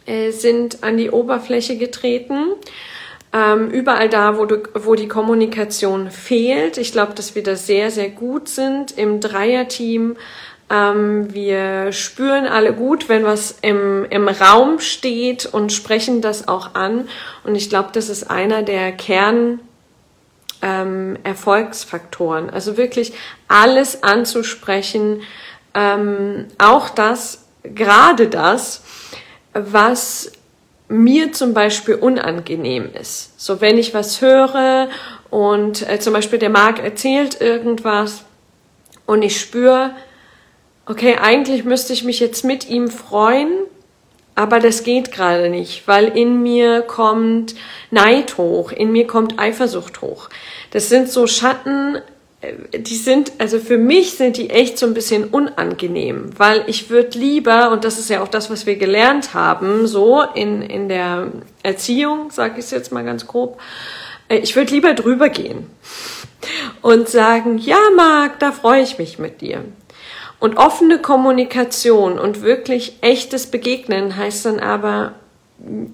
äh, 0.05 0.31
sind 0.31 0.83
an 0.83 0.97
die 0.97 1.09
Oberfläche 1.09 1.77
getreten. 1.77 2.53
Ähm, 3.33 3.71
überall 3.71 4.09
da, 4.09 4.37
wo, 4.37 4.45
du, 4.45 4.61
wo 4.75 4.93
die 4.93 5.07
Kommunikation 5.07 6.11
fehlt. 6.11 6.77
Ich 6.77 6.91
glaube, 6.91 7.15
dass 7.15 7.33
wir 7.33 7.41
da 7.41 7.55
sehr, 7.55 7.89
sehr 7.89 8.09
gut 8.09 8.47
sind 8.47 8.97
im 8.97 9.19
Dreierteam 9.19 10.15
ähm, 10.73 11.31
wir 11.33 11.91
spüren 11.91 12.47
alle 12.47 12.73
gut, 12.73 13.07
wenn 13.07 13.23
was 13.23 13.59
im, 13.61 14.05
im 14.09 14.27
Raum 14.27 14.79
steht 14.79 15.45
und 15.45 15.71
sprechen 15.71 16.21
das 16.21 16.47
auch 16.47 16.73
an. 16.73 17.07
Und 17.43 17.53
ich 17.53 17.69
glaube, 17.69 17.89
das 17.93 18.09
ist 18.09 18.31
einer 18.31 18.63
der 18.63 18.91
Kern 18.91 19.59
ähm, 20.63 21.17
Erfolgsfaktoren. 21.23 22.49
Also 22.49 22.75
wirklich 22.75 23.13
alles 23.47 24.01
anzusprechen, 24.01 25.21
ähm, 25.75 26.47
auch 26.57 26.89
das, 26.89 27.45
gerade 27.63 28.27
das, 28.27 28.83
was 29.53 30.31
mir 30.87 31.33
zum 31.33 31.53
Beispiel 31.53 31.95
unangenehm 31.95 32.89
ist. 32.99 33.39
So 33.39 33.61
wenn 33.61 33.77
ich 33.77 33.93
was 33.93 34.21
höre 34.21 34.89
und 35.29 35.87
äh, 35.87 35.99
zum 35.99 36.13
Beispiel 36.13 36.39
der 36.39 36.49
Marc 36.49 36.79
erzählt 36.79 37.39
irgendwas 37.41 38.23
und 39.05 39.21
ich 39.21 39.39
spüre, 39.39 39.91
okay, 40.85 41.17
eigentlich 41.21 41.63
müsste 41.63 41.93
ich 41.93 42.03
mich 42.03 42.19
jetzt 42.19 42.43
mit 42.43 42.69
ihm 42.69 42.89
freuen, 42.89 43.51
aber 44.35 44.59
das 44.59 44.83
geht 44.83 45.11
gerade 45.11 45.49
nicht, 45.49 45.87
weil 45.87 46.17
in 46.17 46.41
mir 46.41 46.81
kommt 46.81 47.55
Neid 47.91 48.37
hoch, 48.37 48.71
in 48.71 48.91
mir 48.91 49.05
kommt 49.05 49.39
Eifersucht 49.39 50.01
hoch. 50.01 50.29
Das 50.71 50.89
sind 50.89 51.09
so 51.09 51.27
Schatten, 51.27 51.99
äh, 52.41 52.79
die 52.79 52.95
sind, 52.95 53.33
also 53.37 53.59
für 53.59 53.77
mich 53.77 54.13
sind 54.13 54.37
die 54.37 54.49
echt 54.49 54.79
so 54.79 54.87
ein 54.87 54.95
bisschen 54.95 55.25
unangenehm, 55.25 56.31
weil 56.37 56.63
ich 56.67 56.89
würde 56.89 57.17
lieber, 57.19 57.71
und 57.71 57.83
das 57.83 57.99
ist 57.99 58.09
ja 58.09 58.23
auch 58.23 58.27
das, 58.27 58.49
was 58.49 58.65
wir 58.65 58.75
gelernt 58.75 59.35
haben, 59.35 59.85
so 59.85 60.23
in, 60.33 60.63
in 60.63 60.89
der 60.89 61.27
Erziehung, 61.61 62.31
sage 62.31 62.55
ich 62.57 62.65
es 62.65 62.71
jetzt 62.71 62.91
mal 62.91 63.05
ganz 63.05 63.27
grob, 63.27 63.59
äh, 64.29 64.37
ich 64.37 64.55
würde 64.55 64.73
lieber 64.73 64.95
drüber 64.95 65.29
gehen 65.29 65.67
und 66.81 67.07
sagen, 67.07 67.59
ja, 67.59 67.77
Marc, 67.95 68.39
da 68.39 68.51
freue 68.51 68.81
ich 68.81 68.97
mich 68.97 69.19
mit 69.19 69.41
dir. 69.41 69.63
Und 70.43 70.57
offene 70.57 70.99
Kommunikation 70.99 72.19
und 72.19 72.41
wirklich 72.41 72.97
echtes 72.99 73.47
Begegnen 73.47 74.17
heißt 74.17 74.45
dann 74.45 74.59
aber, 74.59 75.13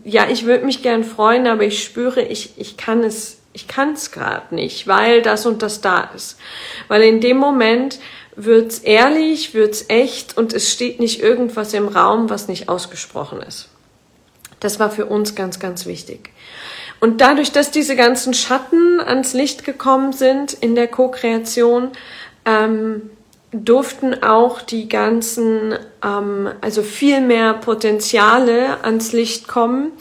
ja, 0.03 0.27
ich 0.27 0.48
würde 0.48 0.65
mich 0.65 0.82
gern 0.82 1.03
freuen, 1.03 1.46
aber 1.46 1.65
ich 1.65 1.84
spüre, 1.84 2.24
ich, 2.24 2.53
ich 2.58 2.75
kann 2.75 3.03
es, 3.03 3.38
ich 3.53 3.68
kann 3.68 3.94
es 3.94 4.10
gerade 4.10 4.56
nicht, 4.56 4.88
weil 4.88 5.22
das 5.22 5.46
und 5.46 5.62
das 5.62 5.82
da 5.82 6.10
ist. 6.15 6.39
Weil 6.88 7.03
in 7.03 7.22
dem 7.22 7.38
Moment 7.38 8.00
wird's 8.36 8.79
ehrlich, 8.79 9.53
wird's 9.53 9.86
echt 9.88 10.36
und 10.36 10.51
es 10.53 10.72
steht 10.72 11.00
nicht 11.00 11.22
irgendwas 11.22 11.75
im 11.75 11.88
Raum, 11.88 12.32
was 12.32 12.48
nicht 12.48 12.70
ausgesprochen 12.70 13.44
ist. 13.44 13.70
Das 14.62 14.79
war 14.79 14.89
für 14.89 15.06
uns 15.06 15.36
ganz, 15.36 15.60
ganz 15.60 15.86
wichtig. 15.86 16.32
Und 17.00 17.22
dadurch, 17.22 17.51
dass 17.51 17.70
diese 17.70 17.96
ganzen 17.96 18.34
Schatten 18.34 19.00
ans 19.00 19.34
Licht 19.34 19.63
gekommen 19.63 20.12
sind 20.12 20.53
in 20.53 20.74
der 20.74 20.88
Co-Kreation, 20.88 21.89
ähm, 22.46 23.12
durften 23.51 24.24
auch 24.24 24.62
die 24.62 24.88
ganzen, 24.88 25.74
ähm, 26.03 26.50
also 26.62 26.84
viel 26.84 27.22
mehr 27.22 27.53
Potenziale 27.56 28.84
ans 28.84 29.12
Licht 29.12 29.48
kommen. 29.48 29.91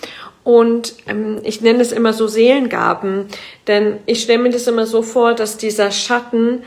Und 0.45 0.95
ähm, 1.07 1.41
ich 1.45 1.61
nenne 1.61 1.81
es 1.81 1.93
immer 1.93 2.13
so 2.13 2.27
Seelengaben, 2.27 3.27
denn 3.67 3.99
ich 4.07 4.23
stelle 4.23 4.43
mir 4.43 4.51
das 4.51 4.67
immer 4.67 4.87
so 4.87 5.03
vor, 5.03 5.35
dass 5.35 5.57
dieser 5.57 5.91
Schatten, 5.91 6.63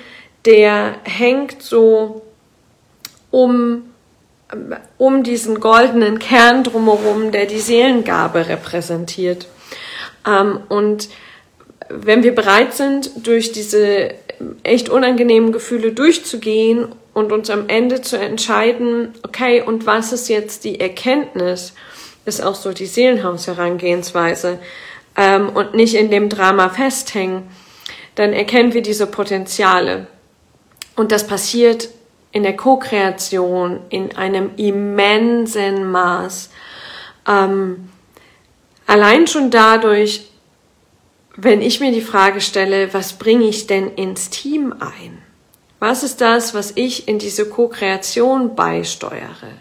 der 0.46 0.96
hängt 1.04 1.62
so 1.62 2.24
um, 3.32 3.84
um 4.98 5.24
diesen 5.24 5.60
goldenen 5.60 6.20
Kern 6.20 6.64
drumherum, 6.64 7.32
der 7.32 7.46
die 7.46 7.60
Seelengabe 7.60 8.48
repräsentiert. 8.48 9.48
Ähm, 10.28 10.60
und 10.70 11.10
wenn 11.90 12.24
wir 12.24 12.34
bereit 12.34 12.74
sind, 12.74 13.26
durch 13.26 13.52
diese 13.52 14.14
echt 14.64 14.90
unangenehmen 14.90 15.52
Gefühle 15.52 15.92
durchzugehen 15.92 16.88
und 17.14 17.32
uns 17.32 17.50
am 17.50 17.68
Ende 17.68 18.02
zu 18.02 18.18
entscheiden, 18.18 19.14
okay, 19.24 19.62
und 19.62 19.86
was 19.86 20.14
ist 20.14 20.30
jetzt 20.30 20.64
die 20.64 20.80
Erkenntnis, 20.80 21.74
ist 22.26 22.44
auch 22.44 22.56
so 22.56 22.72
die 22.72 22.86
Seelenhaus-Herangehensweise 22.86 24.60
ähm, 25.18 25.50
und 25.50 25.74
nicht 25.74 25.96
in 25.96 26.12
dem 26.12 26.30
Drama 26.30 26.70
festhängen, 26.70 27.44
dann 28.16 28.34
erkennen 28.34 28.74
wir 28.74 28.82
diese 28.82 29.08
Potenziale. 29.08 30.08
Und 30.96 31.12
das 31.12 31.26
passiert 31.26 31.90
in 32.32 32.44
der 32.44 32.56
Co-Kreation 32.56 33.80
in 33.90 34.16
einem 34.16 34.52
immensen 34.58 35.92
Maß. 35.92 36.50
Ähm, 37.28 37.90
allein 38.88 39.28
schon 39.28 39.50
dadurch, 39.52 40.31
wenn 41.44 41.62
ich 41.62 41.80
mir 41.80 41.92
die 41.92 42.02
Frage 42.02 42.40
stelle, 42.40 42.94
was 42.94 43.14
bringe 43.14 43.46
ich 43.46 43.66
denn 43.66 43.96
ins 43.96 44.30
Team 44.30 44.74
ein? 44.80 45.18
Was 45.80 46.04
ist 46.04 46.22
das, 46.22 46.54
was 46.54 46.74
ich 46.76 47.08
in 47.08 47.18
diese 47.18 47.50
Co-Kreation 47.50 48.56
beisteuere? 48.56 49.58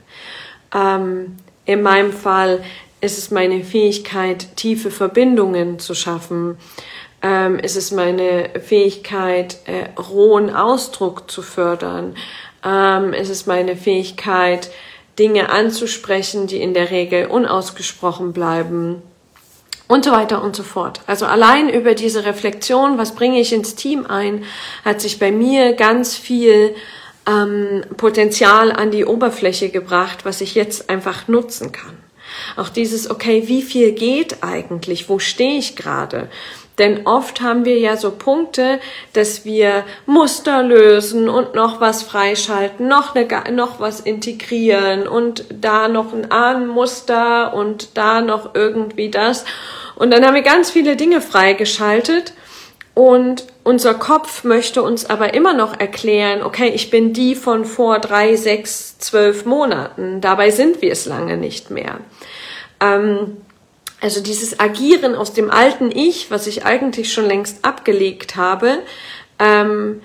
Ähm, 0.74 1.38
in 1.64 1.80
meinem 1.80 2.12
Fall 2.12 2.62
ist 3.00 3.16
es 3.16 3.30
meine 3.30 3.64
Fähigkeit, 3.64 4.56
tiefe 4.56 4.90
Verbindungen 4.90 5.78
zu 5.78 5.94
schaffen. 5.94 6.58
Ähm, 7.22 7.58
ist 7.58 7.76
es 7.76 7.92
meine 7.92 8.50
Fähigkeit, 8.62 9.56
äh, 9.64 9.98
rohen 9.98 10.54
Ausdruck 10.54 11.30
zu 11.30 11.40
fördern. 11.40 12.14
Ähm, 12.62 13.14
ist 13.14 13.30
es 13.30 13.46
meine 13.46 13.74
Fähigkeit, 13.74 14.70
Dinge 15.18 15.48
anzusprechen, 15.48 16.46
die 16.46 16.60
in 16.60 16.74
der 16.74 16.90
Regel 16.90 17.26
unausgesprochen 17.26 18.34
bleiben 18.34 19.02
und 19.90 20.04
so 20.04 20.12
weiter 20.12 20.40
und 20.44 20.54
so 20.54 20.62
fort. 20.62 21.00
Also 21.08 21.26
allein 21.26 21.68
über 21.68 21.94
diese 21.94 22.24
Reflexion, 22.24 22.96
was 22.96 23.16
bringe 23.16 23.40
ich 23.40 23.52
ins 23.52 23.74
Team 23.74 24.06
ein, 24.06 24.44
hat 24.84 25.00
sich 25.00 25.18
bei 25.18 25.32
mir 25.32 25.72
ganz 25.72 26.16
viel 26.16 26.76
ähm, 27.26 27.82
Potenzial 27.96 28.70
an 28.70 28.92
die 28.92 29.04
Oberfläche 29.04 29.68
gebracht, 29.68 30.24
was 30.24 30.42
ich 30.42 30.54
jetzt 30.54 30.90
einfach 30.90 31.26
nutzen 31.26 31.72
kann. 31.72 31.98
Auch 32.56 32.68
dieses, 32.68 33.10
okay, 33.10 33.48
wie 33.48 33.62
viel 33.62 33.90
geht 33.90 34.44
eigentlich? 34.44 35.08
Wo 35.08 35.18
stehe 35.18 35.58
ich 35.58 35.74
gerade? 35.74 36.28
Denn 36.80 37.06
oft 37.06 37.42
haben 37.42 37.66
wir 37.66 37.78
ja 37.78 37.96
so 37.98 38.10
Punkte, 38.10 38.80
dass 39.12 39.44
wir 39.44 39.84
Muster 40.06 40.62
lösen 40.62 41.28
und 41.28 41.54
noch 41.54 41.80
was 41.80 42.02
freischalten, 42.02 42.88
noch, 42.88 43.14
eine, 43.14 43.28
noch 43.52 43.78
was 43.78 44.00
integrieren 44.00 45.06
und 45.06 45.44
da 45.50 45.88
noch 45.88 46.14
ein 46.14 46.32
Ahnenmuster 46.32 47.52
und 47.54 47.96
da 47.98 48.22
noch 48.22 48.54
irgendwie 48.54 49.10
das. 49.10 49.44
Und 49.94 50.10
dann 50.10 50.24
haben 50.24 50.34
wir 50.34 50.42
ganz 50.42 50.70
viele 50.70 50.96
Dinge 50.96 51.20
freigeschaltet 51.20 52.32
und 52.94 53.44
unser 53.62 53.92
Kopf 53.94 54.42
möchte 54.44 54.82
uns 54.82 55.04
aber 55.04 55.34
immer 55.34 55.52
noch 55.52 55.78
erklären, 55.78 56.42
okay, 56.42 56.68
ich 56.68 56.88
bin 56.88 57.12
die 57.12 57.34
von 57.34 57.66
vor 57.66 57.98
drei, 57.98 58.36
sechs, 58.36 58.98
zwölf 58.98 59.44
Monaten. 59.44 60.22
Dabei 60.22 60.50
sind 60.50 60.80
wir 60.80 60.92
es 60.92 61.04
lange 61.04 61.36
nicht 61.36 61.70
mehr. 61.70 61.98
Ähm, 62.80 63.36
also 64.00 64.22
dieses 64.22 64.58
Agieren 64.60 65.14
aus 65.14 65.32
dem 65.32 65.50
alten 65.50 65.90
Ich, 65.90 66.30
was 66.30 66.46
ich 66.46 66.64
eigentlich 66.64 67.12
schon 67.12 67.26
längst 67.26 67.64
abgelegt 67.64 68.36
habe, 68.36 68.78
ähm, 69.38 70.02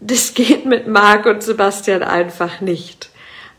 das 0.00 0.34
geht 0.34 0.66
mit 0.66 0.86
Marc 0.86 1.26
und 1.26 1.42
Sebastian 1.42 2.02
einfach 2.02 2.60
nicht. 2.60 3.10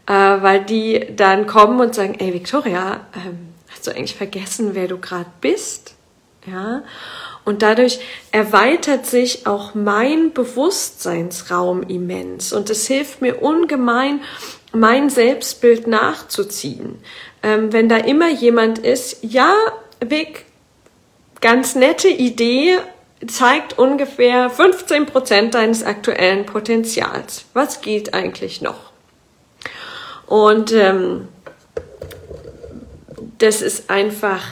Äh, 0.08 0.14
weil 0.14 0.64
die 0.64 1.08
dann 1.16 1.48
kommen 1.48 1.80
und 1.80 1.94
sagen, 1.94 2.16
ey 2.20 2.34
Victoria, 2.34 3.06
ähm, 3.16 3.50
hast 3.70 3.88
du 3.88 3.92
eigentlich 3.92 4.16
vergessen, 4.16 4.72
wer 4.74 4.88
du 4.88 4.98
gerade 4.98 5.30
bist? 5.42 5.96
Ja. 6.46 6.84
Und 7.44 7.62
dadurch 7.62 8.00
erweitert 8.32 9.06
sich 9.06 9.48
auch 9.48 9.74
mein 9.74 10.34
Bewusstseinsraum 10.34 11.84
immens. 11.84 12.54
Und 12.54 12.70
es 12.70 12.88
hilft 12.88 13.22
mir 13.22 13.42
ungemein, 13.42 14.22
mein 14.74 15.10
Selbstbild 15.10 15.88
nachzuziehen. 15.88 17.00
Ähm, 17.48 17.72
wenn 17.72 17.88
da 17.88 17.96
immer 17.96 18.30
jemand 18.30 18.78
ist, 18.78 19.20
ja, 19.22 19.56
Vic, 20.02 20.44
ganz 21.40 21.76
nette 21.76 22.10
Idee, 22.10 22.76
zeigt 23.26 23.80
ungefähr 23.80 24.50
15 24.50 25.06
Prozent 25.06 25.54
deines 25.54 25.82
aktuellen 25.82 26.46
Potenzials. 26.46 27.46
Was 27.54 27.80
geht 27.80 28.14
eigentlich 28.14 28.62
noch? 28.62 28.92
Und 30.26 30.74
ähm, 30.74 31.30
das 33.38 33.62
ist 33.62 33.90
einfach 33.90 34.44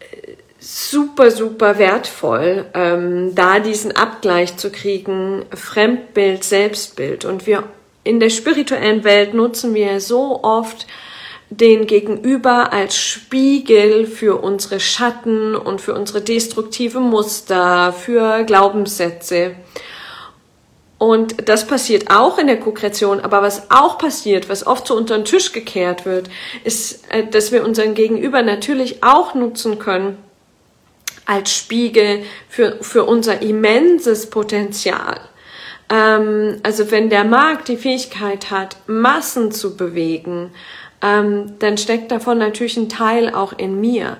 äh, 0.00 0.32
super, 0.58 1.30
super 1.30 1.78
wertvoll, 1.78 2.66
ähm, 2.74 3.36
da 3.36 3.60
diesen 3.60 3.94
Abgleich 3.94 4.56
zu 4.56 4.72
kriegen, 4.72 5.44
Fremdbild, 5.54 6.42
Selbstbild. 6.42 7.24
Und 7.24 7.46
wir 7.46 7.62
in 8.02 8.18
der 8.18 8.30
spirituellen 8.30 9.04
Welt 9.04 9.32
nutzen 9.32 9.74
wir 9.74 10.00
so 10.00 10.42
oft 10.42 10.88
den 11.58 11.86
Gegenüber 11.86 12.72
als 12.72 12.96
Spiegel 12.96 14.06
für 14.06 14.42
unsere 14.42 14.80
Schatten 14.80 15.54
und 15.54 15.80
für 15.80 15.94
unsere 15.94 16.22
destruktive 16.22 17.00
Muster, 17.00 17.92
für 17.92 18.44
Glaubenssätze. 18.44 19.56
Und 20.98 21.48
das 21.48 21.66
passiert 21.66 22.10
auch 22.10 22.38
in 22.38 22.46
der 22.46 22.60
Kokreation. 22.60 23.20
Aber 23.20 23.42
was 23.42 23.70
auch 23.70 23.98
passiert, 23.98 24.48
was 24.48 24.66
oft 24.66 24.86
so 24.86 24.96
unter 24.96 25.16
den 25.16 25.24
Tisch 25.24 25.52
gekehrt 25.52 26.06
wird, 26.06 26.30
ist, 26.64 27.10
äh, 27.10 27.26
dass 27.26 27.52
wir 27.52 27.64
unseren 27.64 27.94
Gegenüber 27.94 28.42
natürlich 28.42 29.02
auch 29.02 29.34
nutzen 29.34 29.78
können 29.78 30.16
als 31.26 31.54
Spiegel 31.54 32.22
für, 32.48 32.78
für 32.80 33.04
unser 33.04 33.42
immenses 33.42 34.30
Potenzial. 34.30 35.20
Ähm, 35.90 36.60
also 36.62 36.90
wenn 36.90 37.10
der 37.10 37.24
Markt 37.24 37.68
die 37.68 37.76
Fähigkeit 37.76 38.50
hat, 38.50 38.76
Massen 38.86 39.52
zu 39.52 39.76
bewegen, 39.76 40.52
ähm, 41.02 41.54
dann 41.58 41.76
steckt 41.78 42.10
davon 42.10 42.38
natürlich 42.38 42.76
ein 42.76 42.88
Teil 42.88 43.34
auch 43.34 43.52
in 43.52 43.80
mir. 43.80 44.16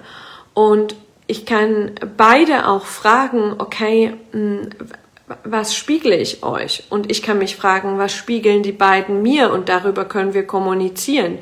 Und 0.55 0.97
ich 1.27 1.47
kann 1.47 1.93
beide 2.17 2.69
auch 2.69 2.85
fragen, 2.85 3.55
okay, 3.59 4.15
hm, 4.33 4.71
was 5.45 5.75
spiegle 5.75 6.17
ich 6.17 6.43
euch? 6.43 6.85
Und 6.91 7.11
ich 7.11 7.23
kann 7.23 7.39
mich 7.39 7.57
fragen, 7.57 7.99
was 7.99 8.13
spiegeln 8.13 8.63
die 8.63 8.73
beiden 8.73 9.23
mir? 9.23 9.51
Und 9.53 9.69
darüber 9.69 10.05
können 10.05 10.35
wir 10.35 10.47
kommunizieren. 10.47 11.39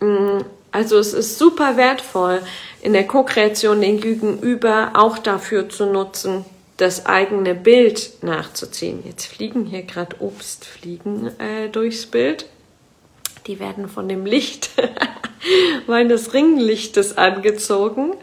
Mm, 0.00 0.38
Also 0.70 0.98
es 0.98 1.14
ist 1.14 1.38
super 1.38 1.76
wertvoll, 1.76 2.42
in 2.82 2.94
der 2.94 3.06
Co-Kreation 3.06 3.80
den 3.80 4.00
Gegenüber 4.00 4.90
auch 4.94 5.18
dafür 5.18 5.68
zu 5.68 5.86
nutzen, 5.86 6.44
das 6.78 7.06
eigene 7.06 7.54
Bild 7.54 8.22
nachzuziehen. 8.22 9.04
Jetzt 9.06 9.26
fliegen 9.26 9.66
hier 9.66 9.82
gerade 9.82 10.16
Obstfliegen 10.18 11.28
äh, 11.38 11.68
durchs 11.68 12.06
Bild. 12.06 12.46
Die 13.46 13.60
werden 13.60 13.88
von 13.88 14.08
dem 14.08 14.26
Licht 14.26 14.70
meines 15.86 16.32
Ringlichtes 16.32 17.18
angezogen. 17.18 18.14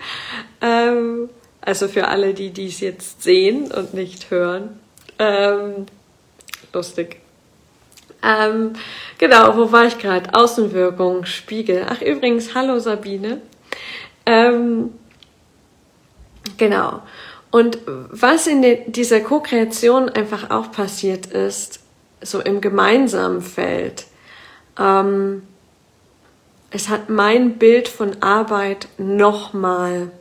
Ähm, 0.61 1.29
also 1.61 1.87
für 1.87 2.07
alle, 2.07 2.33
die 2.33 2.49
dies 2.49 2.79
jetzt 2.79 3.21
sehen 3.21 3.71
und 3.71 3.93
nicht 3.93 4.31
hören. 4.31 4.79
Ähm, 5.19 5.85
lustig. 6.73 7.17
Ähm, 8.23 8.73
genau, 9.17 9.55
wo 9.57 9.71
war 9.71 9.85
ich 9.85 9.97
gerade? 9.97 10.33
Außenwirkung, 10.33 11.25
Spiegel. 11.25 11.85
Ach 11.87 12.01
übrigens, 12.01 12.55
hallo 12.55 12.79
Sabine. 12.79 13.41
Ähm, 14.25 14.91
genau. 16.57 17.01
Und 17.51 17.79
was 17.85 18.47
in 18.47 18.63
dieser 18.87 19.19
Co-Kreation 19.19 20.09
einfach 20.09 20.49
auch 20.49 20.71
passiert 20.71 21.27
ist, 21.27 21.81
so 22.21 22.39
im 22.39 22.61
gemeinsamen 22.61 23.41
Feld, 23.41 24.05
ähm, 24.81 25.43
es 26.71 26.89
hat 26.89 27.09
mein 27.09 27.57
Bild 27.57 27.87
von 27.87 28.23
Arbeit 28.23 28.87
nochmal 28.97 30.11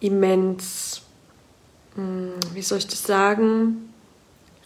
immens, 0.00 1.02
hm, 1.94 2.32
wie 2.52 2.62
soll 2.62 2.78
ich 2.78 2.88
das 2.88 3.04
sagen, 3.04 3.92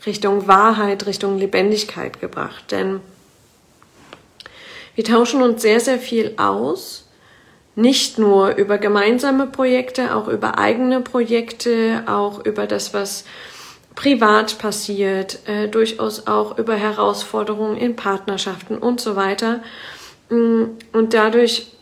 Richtung 0.07 0.49
Wahrheit, 0.49 1.07
Richtung 1.07 1.39
Lebendigkeit 1.39 2.21
gebracht. 2.21 2.71
Denn 2.71 3.01
wir 4.95 5.05
tauschen 5.05 5.43
uns 5.43 5.63
sehr, 5.63 5.81
sehr 5.81 5.99
viel 5.99 6.35
aus. 6.37 7.07
Nicht 7.77 8.19
nur 8.19 8.57
über 8.57 8.79
gemeinsame 8.79 9.47
Projekte, 9.47 10.17
auch 10.17 10.29
über 10.29 10.59
eigene 10.59 11.01
Projekte, 11.01 12.03
auch 12.07 12.45
über 12.45 12.67
das, 12.67 12.93
was 12.93 13.25
privat 13.95 14.59
passiert, 14.59 15.47
äh, 15.47 15.69
durchaus 15.69 16.27
auch 16.27 16.59
über 16.59 16.75
Herausforderungen 16.75 17.77
in 17.77 17.97
Partnerschaften 17.97 18.79
und 18.79 19.01
so 19.01 19.17
weiter. 19.17 19.63
Mm, 20.31 20.65
und 20.93 21.15
dadurch 21.15 21.73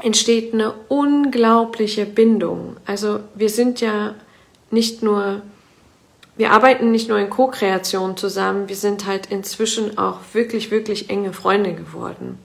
entsteht 0.00 0.54
eine 0.54 0.72
unglaubliche 0.88 2.06
Bindung. 2.06 2.76
Also 2.86 3.20
wir 3.34 3.48
sind 3.48 3.80
ja 3.80 4.14
nicht 4.70 5.02
nur, 5.02 5.42
wir 6.36 6.52
arbeiten 6.52 6.90
nicht 6.90 7.08
nur 7.08 7.18
in 7.18 7.30
Co-Kreation 7.30 8.16
zusammen, 8.16 8.68
wir 8.68 8.76
sind 8.76 9.06
halt 9.06 9.26
inzwischen 9.26 9.98
auch 9.98 10.20
wirklich, 10.32 10.70
wirklich 10.70 11.10
enge 11.10 11.32
Freunde 11.32 11.74
geworden. 11.74 12.38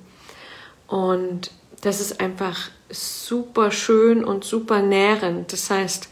Und 0.88 1.52
das 1.82 2.02
ist 2.02 2.20
einfach 2.20 2.70
super 2.90 3.72
schön 3.72 4.24
und 4.24 4.44
super 4.44 4.82
nährend. 4.82 5.52
Das 5.52 5.70
heißt, 5.70 6.10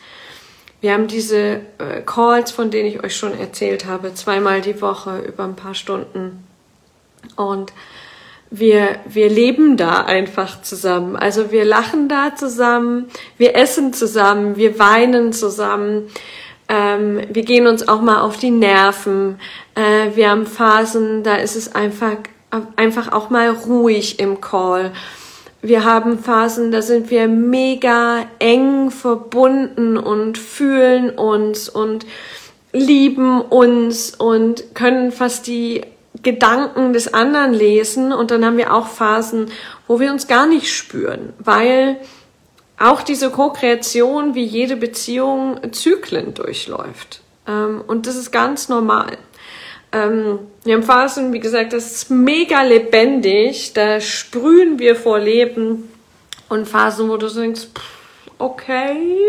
wir 0.86 0.94
haben 0.94 1.08
diese 1.08 1.62
äh, 1.80 2.02
Calls, 2.06 2.52
von 2.52 2.70
denen 2.70 2.88
ich 2.88 3.04
euch 3.04 3.18
schon 3.18 3.36
erzählt 3.36 3.88
habe, 3.88 4.14
zweimal 4.14 4.62
die 4.62 4.84
Woche 4.84 5.18
über 5.18 5.44
ein 5.44 5.56
paar 5.56 5.74
Stunden. 5.74 6.46
Und 7.36 7.74
wir, 8.52 9.00
wir 9.08 9.28
leben 9.28 9.78
da 9.78 10.02
einfach 10.02 10.62
zusammen. 10.62 11.16
Also 11.16 11.52
wir 11.52 11.66
lachen 11.66 12.08
da 12.08 12.36
zusammen, 12.36 13.08
wir 13.40 13.56
essen 13.56 13.94
zusammen, 13.94 14.58
wir 14.58 14.78
weinen 14.78 15.34
zusammen. 15.34 16.04
Ähm, 16.70 17.20
wir 17.32 17.42
gehen 17.42 17.66
uns 17.66 17.88
auch 17.88 18.02
mal 18.02 18.22
auf 18.22 18.38
die 18.38 18.52
Nerven. 18.52 19.40
Äh, 19.74 20.16
wir 20.16 20.30
haben 20.30 20.46
Phasen, 20.46 21.24
da 21.24 21.38
ist 21.38 21.56
es 21.56 21.74
einfach, 21.74 22.18
einfach 22.76 23.12
auch 23.12 23.32
mal 23.32 23.50
ruhig 23.50 24.20
im 24.20 24.40
Call. 24.40 24.92
Wir 25.66 25.84
haben 25.84 26.20
Phasen, 26.20 26.72
da 26.72 26.84
sind 26.84 27.10
wir 27.10 27.28
mega 27.28 28.28
eng 28.38 28.92
verbunden 28.92 29.98
und 29.98 30.38
fühlen 30.38 31.10
uns 31.10 31.70
und 31.70 32.06
lieben 32.72 33.42
uns 33.42 34.14
und 34.14 34.76
können 34.76 35.12
fast 35.12 35.48
die 35.48 35.82
Gedanken 36.22 36.94
des 36.94 37.12
anderen 37.16 37.52
lesen 37.52 38.14
und 38.14 38.30
dann 38.30 38.46
haben 38.46 38.58
wir 38.58 38.76
auch 38.76 38.86
Phasen, 38.86 39.48
wo 39.88 40.00
wir 40.00 40.12
uns 40.12 40.28
gar 40.28 40.46
nicht 40.46 40.72
spüren, 40.72 41.34
weil 41.40 41.98
auch 42.78 43.02
diese 43.02 43.32
Co-Kreation 43.32 44.36
wie 44.36 44.46
jede 44.46 44.76
Beziehung 44.76 45.60
Zyklen 45.72 46.36
durchläuft. 46.36 47.22
Ähm, 47.48 47.84
und 47.88 48.06
das 48.06 48.18
ist 48.18 48.32
ganz 48.32 48.70
normal. 48.70 49.18
Ähm, 49.96 50.40
wir 50.66 50.84
Phasen, 50.84 51.32
wie 51.32 51.40
gesagt, 51.40 51.72
das 51.72 51.90
ist 51.90 52.12
mega 52.12 52.64
lebendig, 52.64 53.72
da 53.74 54.02
sprühen 54.02 54.78
wir 54.78 54.98
vor 54.98 55.20
Leben 55.20 55.90
und 56.50 56.68
Phasen, 56.68 57.08
wo 57.08 57.16
du 57.16 57.30
denkst, 57.30 57.68
okay, 58.38 59.22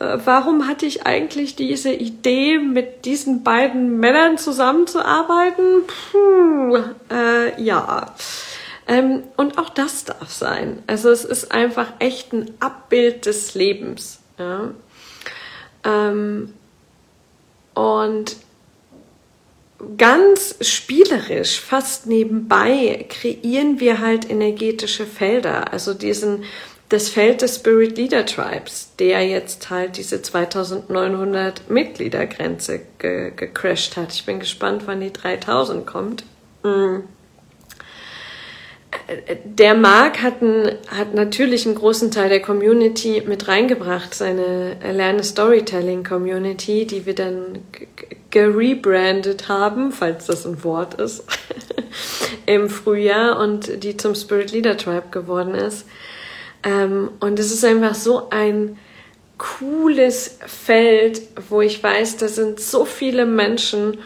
äh, 0.00 0.18
warum 0.24 0.66
hatte 0.66 0.86
ich 0.86 1.06
eigentlich 1.06 1.54
diese 1.54 1.92
Idee, 1.92 2.58
mit 2.58 3.04
diesen 3.04 3.44
beiden 3.44 4.00
Männern 4.00 4.38
zusammenzuarbeiten? 4.38 5.82
Puh, 5.86 6.78
äh, 7.14 7.62
ja. 7.62 8.06
Ähm, 8.88 9.22
und 9.36 9.58
auch 9.58 9.68
das 9.68 10.04
darf 10.04 10.30
sein. 10.30 10.82
Also 10.86 11.10
es 11.10 11.26
ist 11.26 11.52
einfach 11.52 11.88
echt 11.98 12.32
ein 12.32 12.54
Abbild 12.58 13.26
des 13.26 13.54
Lebens. 13.54 14.18
Ja? 14.38 14.70
Ähm, 15.84 16.54
und 17.74 18.36
ganz 19.98 20.56
spielerisch, 20.60 21.60
fast 21.60 22.06
nebenbei, 22.06 23.06
kreieren 23.08 23.80
wir 23.80 24.00
halt 24.00 24.30
energetische 24.30 25.06
Felder. 25.06 25.72
Also 25.72 25.94
diesen 25.94 26.44
das 26.92 27.08
Feld 27.08 27.40
des 27.40 27.56
Spirit 27.56 27.96
Leader 27.96 28.26
Tribes, 28.26 28.90
der 28.98 29.26
jetzt 29.26 29.70
halt 29.70 29.96
diese 29.96 30.20
2900 30.20 31.70
Mitgliedergrenze 31.70 32.80
ge 32.98 33.32
gecrashed 33.34 33.96
hat. 33.96 34.12
Ich 34.12 34.26
bin 34.26 34.40
gespannt, 34.40 34.82
wann 34.84 35.00
die 35.00 35.12
3000 35.12 35.86
kommt. 35.86 36.24
Mm. 36.62 36.98
Der 39.44 39.74
Marc 39.74 40.22
hat, 40.22 40.42
ein, 40.42 40.70
hat 40.88 41.14
natürlich 41.14 41.64
einen 41.64 41.76
großen 41.76 42.10
Teil 42.10 42.28
der 42.28 42.42
Community 42.42 43.22
mit 43.26 43.48
reingebracht, 43.48 44.14
seine 44.14 44.76
Lerne 44.92 45.24
Storytelling 45.24 46.04
Community, 46.04 46.86
die 46.86 47.06
wir 47.06 47.14
dann 47.14 47.60
gerebrandet 48.32 49.48
haben, 49.48 49.92
falls 49.92 50.26
das 50.26 50.44
ein 50.44 50.64
Wort 50.64 50.94
ist, 50.94 51.24
im 52.46 52.68
Frühjahr 52.68 53.38
und 53.38 53.84
die 53.84 53.96
zum 53.96 54.16
Spirit 54.16 54.50
Leader 54.50 54.76
Tribe 54.76 55.08
geworden 55.12 55.54
ist. 55.54 55.86
Ähm, 56.64 57.10
und 57.20 57.38
es 57.38 57.52
ist 57.52 57.64
einfach 57.64 57.94
so 57.94 58.30
ein 58.30 58.78
cooles 59.38 60.38
Feld, 60.46 61.22
wo 61.48 61.60
ich 61.60 61.82
weiß, 61.82 62.16
da 62.16 62.28
sind 62.28 62.58
so 62.58 62.84
viele 62.84 63.26
Menschen, 63.26 63.98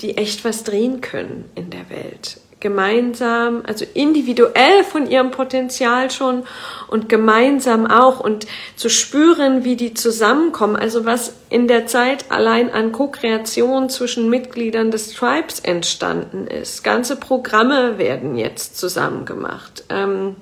die 0.00 0.16
echt 0.16 0.44
was 0.44 0.64
drehen 0.64 1.00
können 1.00 1.50
in 1.54 1.70
der 1.70 1.88
Welt. 1.90 2.40
Gemeinsam, 2.62 3.64
also 3.66 3.84
individuell 3.92 4.84
von 4.84 5.10
ihrem 5.10 5.32
Potenzial 5.32 6.12
schon 6.12 6.44
und 6.86 7.08
gemeinsam 7.08 7.88
auch 7.88 8.20
und 8.20 8.46
zu 8.76 8.88
spüren, 8.88 9.64
wie 9.64 9.74
die 9.74 9.94
zusammenkommen. 9.94 10.76
Also 10.76 11.04
was 11.04 11.34
in 11.50 11.66
der 11.66 11.88
Zeit 11.88 12.30
allein 12.30 12.72
an 12.72 12.92
Co-Kreation 12.92 13.90
zwischen 13.90 14.30
Mitgliedern 14.30 14.92
des 14.92 15.12
Tribes 15.12 15.58
entstanden 15.58 16.46
ist. 16.46 16.84
Ganze 16.84 17.16
Programme 17.16 17.98
werden 17.98 18.36
jetzt 18.36 18.78
zusammen 18.78 19.24
gemacht. 19.24 19.82
Ähm, 19.88 20.36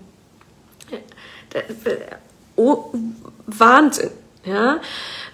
oh, 2.56 2.92
Wahnsinn. 3.46 4.10
Ja? 4.44 4.80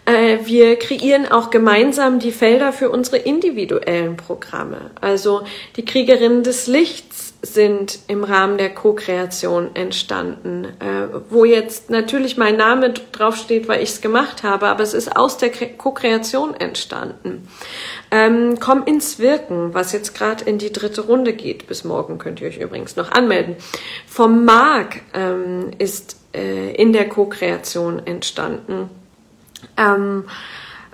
Äh, 0.05 0.39
wir 0.45 0.77
kreieren 0.77 1.27
auch 1.31 1.51
gemeinsam 1.51 2.19
die 2.19 2.33
Felder 2.33 2.73
für 2.73 2.91
unsere 2.91 3.19
individuellen 3.19 4.17
Programme. 4.17 4.91
Also 5.01 5.43
die 5.77 5.85
Kriegerinnen 5.85 6.43
des 6.43 6.67
Lichts 6.67 7.35
sind 7.43 8.01
im 8.09 8.25
Rahmen 8.25 8.59
der 8.59 8.75
Co-Kreation 8.75 9.75
entstanden, 9.75 10.65
äh, 10.81 11.09
wo 11.31 11.45
jetzt 11.45 11.91
natürlich 11.91 12.37
mein 12.37 12.57
Name 12.57 12.91
draufsteht, 12.91 13.69
weil 13.69 13.83
ich 13.83 13.91
es 13.91 14.01
gemacht 14.01 14.43
habe, 14.43 14.67
aber 14.67 14.83
es 14.83 14.95
ist 14.95 15.17
aus 15.17 15.39
der 15.39 15.51
Co-Kreation 15.51 16.55
entstanden. 16.55 17.49
Ähm, 18.11 18.59
komm 18.61 18.85
ins 18.85 19.19
Wirken, 19.19 19.75
was 19.75 19.93
jetzt 19.93 20.15
gerade 20.15 20.45
in 20.45 20.59
die 20.59 20.73
dritte 20.73 21.03
Runde 21.03 21.33
geht. 21.33 21.67
Bis 21.67 21.85
morgen 21.85 22.19
könnt 22.19 22.41
ihr 22.41 22.49
euch 22.49 22.59
übrigens 22.59 22.97
noch 22.97 23.13
anmelden. 23.13 23.57
Vom 24.07 24.45
Mark 24.45 25.01
ähm, 25.15 25.71
ist 25.79 26.17
äh, 26.37 26.73
in 26.75 26.93
der 26.93 27.09
Co-Kreation 27.09 28.07
entstanden. 28.07 28.91
Ähm, 29.77 30.25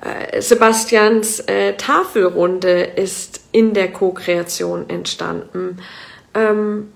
äh, 0.00 0.40
Sebastians 0.40 1.40
äh, 1.40 1.74
Tafelrunde 1.74 2.82
ist 2.82 3.40
in 3.52 3.74
der 3.74 3.92
Co-Kreation 3.92 4.88
entstanden. 4.88 5.78
Ähm, 6.34 6.92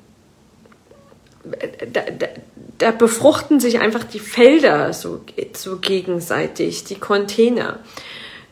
da, 1.92 2.00
da, 2.18 2.26
da, 2.78 2.90
befruchten 2.90 3.60
sich 3.60 3.78
einfach 3.78 4.02
die 4.04 4.18
Felder 4.18 4.92
so, 4.92 5.20
so 5.54 5.76
gegenseitig, 5.78 6.84
die 6.84 6.98
Container. 6.98 7.78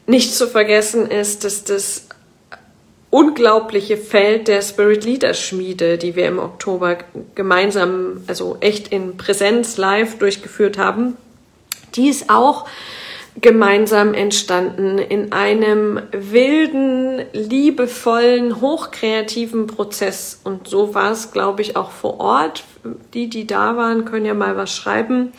Nicht 0.06 0.34
zu 0.34 0.46
vergessen 0.46 1.10
ist, 1.10 1.44
dass 1.44 1.64
das 1.64 2.08
unglaubliche 3.14 3.96
Feld 3.96 4.48
der 4.48 4.60
Spirit 4.60 5.04
Leader 5.04 5.34
Schmiede, 5.34 5.98
die 5.98 6.16
wir 6.16 6.26
im 6.26 6.40
Oktober 6.40 6.98
gemeinsam, 7.36 8.24
also 8.26 8.56
echt 8.58 8.88
in 8.88 9.16
Präsenz 9.16 9.76
live 9.76 10.18
durchgeführt 10.18 10.78
haben, 10.78 11.16
die 11.94 12.08
ist 12.08 12.28
auch 12.28 12.66
gemeinsam 13.40 14.14
entstanden 14.14 14.98
in 14.98 15.30
einem 15.30 16.02
wilden, 16.10 17.22
liebevollen, 17.32 18.60
hochkreativen 18.60 19.68
Prozess. 19.68 20.40
Und 20.42 20.66
so 20.66 20.92
war 20.96 21.12
es, 21.12 21.30
glaube 21.30 21.62
ich, 21.62 21.76
auch 21.76 21.92
vor 21.92 22.18
Ort. 22.18 22.64
Die, 23.12 23.28
die 23.28 23.46
da 23.46 23.76
waren, 23.76 24.04
können 24.04 24.26
ja 24.26 24.34
mal 24.34 24.56
was 24.56 24.74
schreiben. 24.74 25.32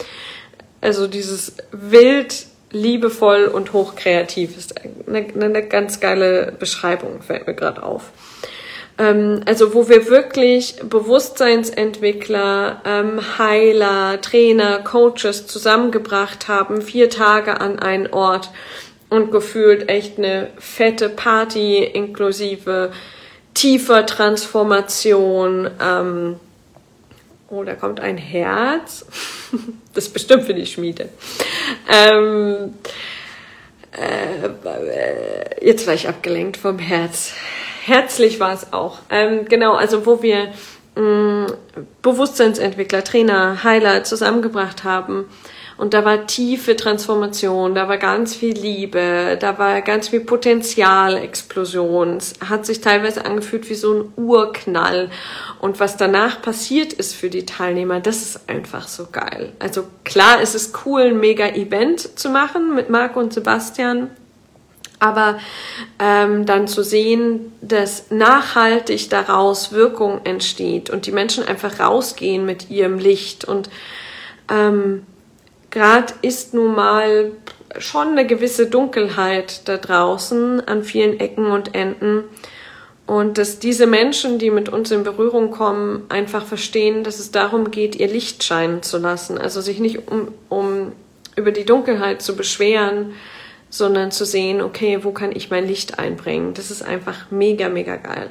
Also 0.80 1.08
dieses 1.08 1.58
wild, 1.74 2.48
liebevoll 2.76 3.46
und 3.46 3.72
hochkreativ 3.72 4.58
ist 4.58 4.76
eine, 5.08 5.26
eine 5.34 5.64
ganz 5.66 6.02
geile 6.02 6.52
Beschreibung, 6.60 7.22
fällt 7.22 7.48
mir 7.48 7.54
gerade 7.54 7.82
auf. 7.84 8.12
Ähm, 8.98 9.42
also 9.46 9.74
wo 9.74 9.88
wir 9.88 10.10
wirklich 10.10 10.76
Bewusstseinsentwickler, 10.84 12.82
ähm, 12.86 13.22
Heiler, 13.40 14.20
Trainer, 14.22 14.80
Coaches 14.80 15.48
zusammengebracht 15.48 16.50
haben, 16.50 16.82
vier 16.82 17.10
Tage 17.10 17.62
an 17.62 17.80
einen 17.80 18.08
Ort 18.08 18.52
und 19.10 19.32
gefühlt 19.32 19.88
echt 19.88 20.18
eine 20.18 20.50
fette 20.58 21.08
Party 21.08 21.82
inklusive 21.82 22.92
tiefer 23.54 24.06
Transformation. 24.06 25.70
Ähm, 25.82 26.40
oh, 27.56 27.64
da 27.64 27.76
kommt 27.76 28.00
ein 28.00 28.18
Herz. 28.18 29.06
das 29.94 30.06
ist 30.06 30.14
bestimmt 30.14 30.44
für 30.44 30.54
die 30.54 30.66
Schmiede. 30.66 31.10
Ähm, 31.90 32.74
äh, 33.92 35.66
jetzt 35.66 35.88
war 35.88 35.94
ich 35.94 36.08
abgelenkt 36.08 36.58
vom 36.58 36.80
Herz 36.80 37.34
herzlich 37.86 38.40
war 38.40 38.54
es 38.54 38.74
auch. 38.74 39.00
Ähm, 39.10 39.46
genau, 39.46 39.74
also 39.76 40.06
wo 40.06 40.22
wir 40.22 40.50
mh, 40.96 41.02
mm, 41.02 41.48
Bewusstseinsentwickler, 42.02 43.04
Trainer, 43.04 43.64
Heiler 43.64 44.04
zusammengebracht 44.04 44.84
haben. 44.84 45.26
Und 45.78 45.94
da 45.94 46.06
war 46.06 46.26
tiefe 46.26 46.76
Transformation, 46.78 47.76
da 47.76 47.90
war 47.90 47.98
ganz 47.98 48.34
viel 48.34 48.54
Liebe, 48.54 49.38
da 49.40 49.58
war 49.58 49.82
ganz 49.82 50.08
viel 50.08 50.22
Potenzialexplosion. 50.22 52.18
Es 52.18 52.34
hat 52.48 52.66
sich 52.66 52.80
teilweise 52.80 53.26
angefühlt 53.26 53.70
wie 53.70 53.76
so 53.76 53.94
ein 53.94 54.14
Urknall. 54.16 55.10
Und 55.60 55.80
was 55.82 55.98
danach 55.98 56.42
passiert 56.42 56.94
ist 56.94 57.14
für 57.14 57.30
die 57.30 57.46
Teilnehmer, 57.46 58.00
das 58.00 58.22
ist 58.22 58.50
einfach 58.50 58.88
so 58.88 59.08
geil. 59.12 59.52
Also 59.60 59.84
klar, 60.06 60.38
es 60.42 60.56
ist 60.56 60.86
cool, 60.86 61.02
ein 61.02 61.20
mega 61.20 61.48
Event 61.48 62.18
zu 62.18 62.30
machen 62.30 62.74
mit 62.74 62.90
Marco 62.90 63.20
und 63.20 63.34
Sebastian 63.34 64.10
aber 64.98 65.40
ähm, 66.00 66.46
dann 66.46 66.68
zu 66.68 66.84
sehen, 66.84 67.52
dass 67.62 68.12
nachhaltig 68.12 69.10
daraus 69.10 69.72
Wirkung 69.72 70.22
entsteht 70.24 70.90
und 70.90 71.06
die 71.06 71.12
Menschen 71.12 71.46
einfach 71.46 71.80
rausgehen 71.80 72.46
mit 72.46 72.70
ihrem 72.70 72.98
Licht 72.98 73.46
und 73.46 73.70
ähm, 74.50 75.06
gerade 75.76 76.14
ist 76.22 76.54
nun 76.54 76.74
mal 76.74 77.32
schon 77.78 78.08
eine 78.08 78.26
gewisse 78.26 78.68
Dunkelheit 78.68 79.68
da 79.68 79.76
draußen 79.76 80.66
an 80.66 80.84
vielen 80.84 81.20
Ecken 81.20 81.48
und 81.48 81.76
Enden 81.76 82.24
und 83.06 83.38
dass 83.38 83.60
diese 83.60 83.86
Menschen, 83.86 84.40
die 84.40 84.52
mit 84.52 84.70
uns 84.70 84.90
in 84.92 85.04
Berührung 85.04 85.52
kommen, 85.52 86.04
einfach 86.08 86.46
verstehen, 86.46 87.04
dass 87.04 87.20
es 87.20 87.32
darum 87.32 87.72
geht, 87.72 87.98
ihr 87.98 88.08
Licht 88.08 88.46
scheinen 88.46 88.84
zu 88.84 88.98
lassen, 88.98 89.38
also 89.38 89.60
sich 89.60 89.80
nicht 89.80 90.08
um, 90.10 90.30
um 90.48 90.94
über 91.36 91.52
die 91.52 91.66
Dunkelheit 91.66 92.22
zu 92.22 92.38
beschweren, 92.38 93.12
sondern 93.70 94.12
zu 94.12 94.24
sehen, 94.24 94.62
okay, 94.62 95.00
wo 95.04 95.12
kann 95.12 95.36
ich 95.36 95.52
mein 95.52 95.68
Licht 95.68 96.00
einbringen? 96.00 96.54
Das 96.54 96.72
ist 96.72 96.84
einfach 96.84 97.30
mega, 97.32 97.68
mega 97.68 97.98
geil. 97.98 98.30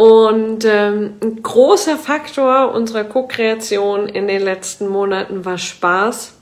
Und 0.00 0.64
ähm, 0.64 1.18
ein 1.22 1.42
großer 1.42 1.98
Faktor 1.98 2.72
unserer 2.72 3.04
Co-Kreation 3.04 4.08
in 4.08 4.28
den 4.28 4.40
letzten 4.40 4.88
Monaten 4.88 5.44
war 5.44 5.58
Spaß. 5.58 6.32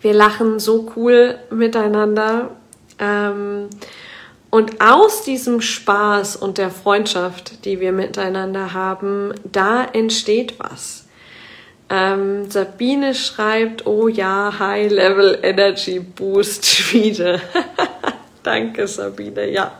Wir 0.00 0.14
lachen 0.14 0.60
so 0.60 0.92
cool 0.94 1.40
miteinander. 1.50 2.50
Ähm, 3.00 3.68
und 4.50 4.80
aus 4.80 5.24
diesem 5.24 5.60
Spaß 5.60 6.36
und 6.36 6.58
der 6.58 6.70
Freundschaft, 6.70 7.64
die 7.64 7.80
wir 7.80 7.90
miteinander 7.90 8.72
haben, 8.74 9.34
da 9.42 9.84
entsteht 9.84 10.60
was. 10.60 11.08
Ähm, 11.90 12.48
Sabine 12.48 13.12
schreibt, 13.12 13.88
oh 13.88 14.06
ja, 14.06 14.56
High 14.56 14.92
Level 14.92 15.36
Energy 15.42 15.98
Boost 15.98 16.92
wieder. 16.92 17.40
Danke, 18.44 18.86
Sabine, 18.86 19.50
ja. 19.50 19.72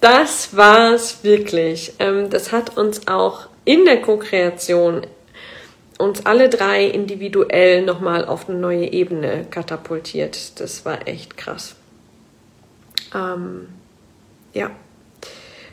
Das 0.00 0.56
war's 0.56 1.24
wirklich. 1.24 1.94
Ähm, 1.98 2.30
das 2.30 2.52
hat 2.52 2.76
uns 2.76 3.08
auch 3.08 3.48
in 3.64 3.84
der 3.84 4.00
Co-Kreation 4.00 5.06
uns 5.98 6.24
alle 6.24 6.48
drei 6.48 6.84
individuell 6.84 7.84
nochmal 7.84 8.24
auf 8.24 8.48
eine 8.48 8.58
neue 8.58 8.92
Ebene 8.92 9.46
katapultiert. 9.50 10.60
Das 10.60 10.84
war 10.84 11.08
echt 11.08 11.36
krass. 11.36 11.74
Ähm, 13.14 13.68
ja, 14.54 14.70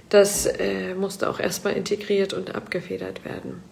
das 0.10 0.48
äh, 0.48 0.96
musste 0.96 1.30
auch 1.30 1.40
erstmal 1.40 1.74
integriert 1.74 2.34
und 2.34 2.56
abgefedert 2.56 3.24
werden. 3.24 3.64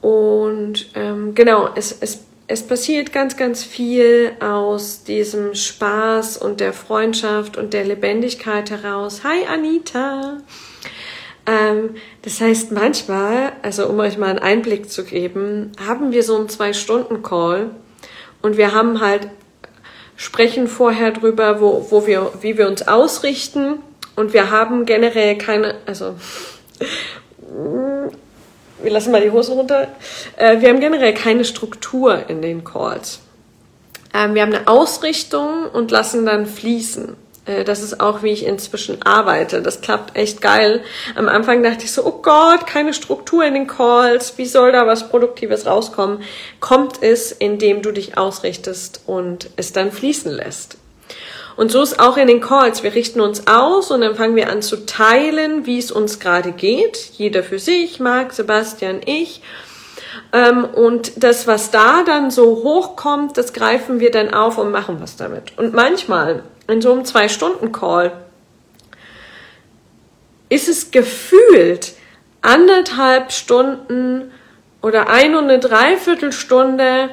Und 0.00 0.90
ähm, 0.94 1.34
genau, 1.34 1.70
es, 1.74 1.96
es, 2.00 2.24
es 2.50 2.64
passiert 2.64 3.12
ganz, 3.12 3.36
ganz 3.36 3.62
viel 3.62 4.32
aus 4.40 5.04
diesem 5.04 5.54
Spaß 5.54 6.36
und 6.36 6.58
der 6.58 6.72
Freundschaft 6.72 7.56
und 7.56 7.72
der 7.72 7.84
Lebendigkeit 7.84 8.72
heraus. 8.72 9.22
Hi 9.22 9.46
Anita! 9.46 10.38
Ähm, 11.46 11.94
das 12.22 12.40
heißt, 12.40 12.72
manchmal, 12.72 13.52
also 13.62 13.86
um 13.86 14.00
euch 14.00 14.18
mal 14.18 14.30
einen 14.30 14.40
Einblick 14.40 14.90
zu 14.90 15.04
geben, 15.04 15.70
haben 15.86 16.10
wir 16.10 16.24
so 16.24 16.36
einen 16.36 16.48
Zwei-Stunden-Call 16.48 17.70
und 18.42 18.56
wir 18.56 18.74
haben 18.74 19.00
halt, 19.00 19.28
sprechen 20.16 20.66
vorher 20.66 21.12
drüber, 21.12 21.60
wo, 21.60 21.86
wo 21.90 22.08
wir, 22.08 22.32
wie 22.40 22.58
wir 22.58 22.66
uns 22.66 22.88
ausrichten 22.88 23.78
und 24.16 24.32
wir 24.32 24.50
haben 24.50 24.86
generell 24.86 25.38
keine, 25.38 25.76
also 25.86 26.16
wir 28.82 28.90
lassen 28.90 29.12
mal 29.12 29.20
die 29.20 29.30
Hose 29.30 29.52
runter. 29.52 29.88
Äh, 30.36 30.60
wir 30.60 30.68
haben 30.68 30.80
generell 30.80 31.14
keine 31.14 31.44
Struktur 31.44 32.28
in 32.28 32.42
den 32.42 32.64
Calls. 32.64 33.20
Ähm, 34.14 34.34
wir 34.34 34.42
haben 34.42 34.52
eine 34.52 34.66
Ausrichtung 34.66 35.66
und 35.72 35.90
lassen 35.90 36.26
dann 36.26 36.46
fließen. 36.46 37.16
Äh, 37.46 37.64
das 37.64 37.82
ist 37.82 38.00
auch, 38.00 38.22
wie 38.22 38.30
ich 38.30 38.44
inzwischen 38.46 39.02
arbeite. 39.02 39.62
Das 39.62 39.80
klappt 39.80 40.16
echt 40.16 40.40
geil. 40.40 40.82
Am 41.14 41.28
Anfang 41.28 41.62
dachte 41.62 41.84
ich 41.84 41.92
so, 41.92 42.04
oh 42.04 42.20
Gott, 42.22 42.66
keine 42.66 42.94
Struktur 42.94 43.44
in 43.44 43.54
den 43.54 43.66
Calls. 43.66 44.38
Wie 44.38 44.46
soll 44.46 44.72
da 44.72 44.86
was 44.86 45.08
Produktives 45.08 45.66
rauskommen? 45.66 46.22
Kommt 46.60 47.02
es, 47.02 47.32
indem 47.32 47.82
du 47.82 47.92
dich 47.92 48.16
ausrichtest 48.18 49.02
und 49.06 49.50
es 49.56 49.72
dann 49.72 49.92
fließen 49.92 50.32
lässt. 50.32 50.76
Und 51.60 51.70
so 51.70 51.82
ist 51.82 52.00
auch 52.00 52.16
in 52.16 52.26
den 52.26 52.40
Calls. 52.40 52.82
Wir 52.82 52.94
richten 52.94 53.20
uns 53.20 53.46
aus 53.46 53.90
und 53.90 54.00
dann 54.00 54.14
fangen 54.14 54.34
wir 54.34 54.48
an 54.48 54.62
zu 54.62 54.86
teilen, 54.86 55.66
wie 55.66 55.76
es 55.76 55.92
uns 55.92 56.18
gerade 56.18 56.52
geht. 56.52 56.96
Jeder 57.18 57.42
für 57.42 57.58
sich, 57.58 58.00
Marc, 58.00 58.32
Sebastian, 58.32 59.02
ich. 59.04 59.42
Ähm, 60.32 60.64
und 60.64 61.22
das, 61.22 61.46
was 61.46 61.70
da 61.70 62.02
dann 62.02 62.30
so 62.30 62.62
hochkommt, 62.64 63.36
das 63.36 63.52
greifen 63.52 64.00
wir 64.00 64.10
dann 64.10 64.32
auf 64.32 64.56
und 64.56 64.70
machen 64.70 65.02
was 65.02 65.16
damit. 65.16 65.58
Und 65.58 65.74
manchmal 65.74 66.44
in 66.66 66.80
so 66.80 66.92
einem 66.94 67.04
Zwei-Stunden-Call 67.04 68.12
ist 70.48 70.66
es 70.66 70.90
gefühlt 70.90 71.92
anderthalb 72.40 73.32
Stunden 73.32 74.32
oder 74.80 75.10
ein 75.10 75.34
und 75.34 75.44
eine 75.44 75.58
Dreiviertelstunde 75.58 77.10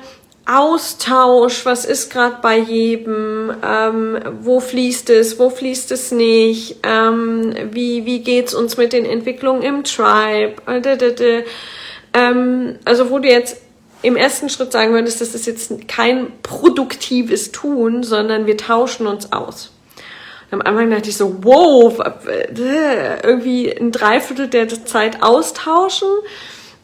Austausch, 0.49 1.65
was 1.65 1.83
ist 1.83 2.09
gerade 2.09 2.37
bei 2.41 2.57
jedem, 2.57 3.51
ähm, 3.61 4.17
wo 4.41 4.61
fließt 4.61 5.09
es, 5.09 5.37
wo 5.39 5.49
fließt 5.49 5.91
es 5.91 6.11
nicht, 6.11 6.77
ähm, 6.83 7.53
wie, 7.71 8.05
wie 8.05 8.19
geht's 8.19 8.53
uns 8.53 8.77
mit 8.77 8.93
den 8.93 9.05
Entwicklungen 9.05 9.61
im 9.61 9.83
Tribe, 9.83 10.55
äh, 10.67 11.43
ähm, 12.13 12.79
also 12.85 13.09
wo 13.09 13.19
du 13.19 13.27
jetzt 13.27 13.57
im 14.03 14.15
ersten 14.15 14.49
Schritt 14.49 14.71
sagen 14.71 14.93
würdest, 14.93 15.19
das 15.19 15.35
ist 15.35 15.47
jetzt 15.47 15.87
kein 15.89 16.31
produktives 16.43 17.51
Tun, 17.51 18.03
sondern 18.03 18.45
wir 18.45 18.55
tauschen 18.55 19.05
uns 19.05 19.33
aus. 19.33 19.71
Am 20.49 20.61
Anfang 20.61 20.89
dachte 20.89 21.09
ich 21.09 21.17
so, 21.17 21.43
wow, 21.43 21.99
irgendwie 22.55 23.69
ein 23.69 23.91
Dreiviertel 23.91 24.47
der 24.47 24.69
Zeit 24.85 25.21
austauschen. 25.21 26.07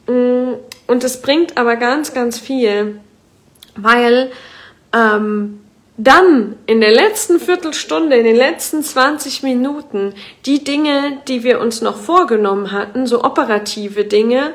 Mm, 0.08 0.56
und 0.88 1.04
das 1.04 1.22
bringt 1.22 1.58
aber 1.58 1.78
ganz, 1.78 2.14
ganz 2.14 2.38
viel 2.40 3.00
weil 3.76 4.32
ähm, 4.94 5.60
dann 5.98 6.56
in 6.66 6.82
der 6.82 6.92
letzten 6.92 7.40
Viertelstunde, 7.40 8.16
in 8.16 8.26
den 8.26 8.36
letzten 8.36 8.84
20 8.84 9.44
Minuten 9.44 10.14
die 10.46 10.64
Dinge, 10.64 11.20
die 11.28 11.44
wir 11.44 11.60
uns 11.60 11.82
noch 11.82 11.98
vorgenommen 11.98 12.72
hatten, 12.72 13.06
so 13.06 13.24
operative 13.24 14.06
Dinge, 14.06 14.54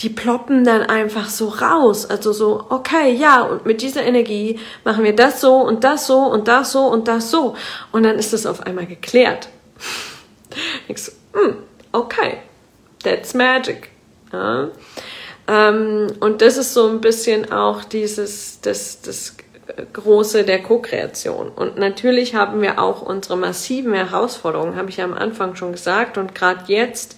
die 0.00 0.08
ploppen 0.08 0.64
dann 0.64 0.82
einfach 0.82 1.28
so 1.28 1.48
raus. 1.48 2.06
Also 2.06 2.32
so, 2.32 2.64
okay, 2.70 3.12
ja, 3.12 3.42
und 3.42 3.66
mit 3.66 3.82
dieser 3.82 4.02
Energie 4.02 4.58
machen 4.84 5.04
wir 5.04 5.14
das 5.14 5.40
so 5.40 5.56
und 5.56 5.84
das 5.84 6.06
so 6.06 6.18
und 6.18 6.48
das 6.48 6.72
so 6.72 6.86
und 6.86 7.06
das 7.06 7.30
so. 7.30 7.54
Und 7.92 8.02
dann 8.02 8.18
ist 8.18 8.32
es 8.32 8.46
auf 8.46 8.62
einmal 8.66 8.86
geklärt. 8.86 9.48
Ich 10.88 11.00
so, 11.00 11.12
hm, 11.32 11.58
okay, 11.92 12.38
that's 13.04 13.34
magic. 13.34 13.90
Ja. 14.32 14.66
Ähm, 15.50 16.12
und 16.20 16.42
das 16.42 16.56
ist 16.56 16.74
so 16.74 16.88
ein 16.88 17.00
bisschen 17.00 17.50
auch 17.50 17.82
dieses, 17.82 18.60
das, 18.60 19.02
das 19.02 19.34
Große 19.92 20.44
der 20.44 20.62
Co-Kreation. 20.62 21.48
Und 21.48 21.76
natürlich 21.76 22.36
haben 22.36 22.62
wir 22.62 22.78
auch 22.78 23.02
unsere 23.02 23.36
massiven 23.36 23.92
Herausforderungen, 23.92 24.76
habe 24.76 24.90
ich 24.90 24.98
ja 24.98 25.04
am 25.04 25.14
Anfang 25.14 25.56
schon 25.56 25.72
gesagt. 25.72 26.18
Und 26.18 26.36
gerade 26.36 26.64
jetzt, 26.68 27.16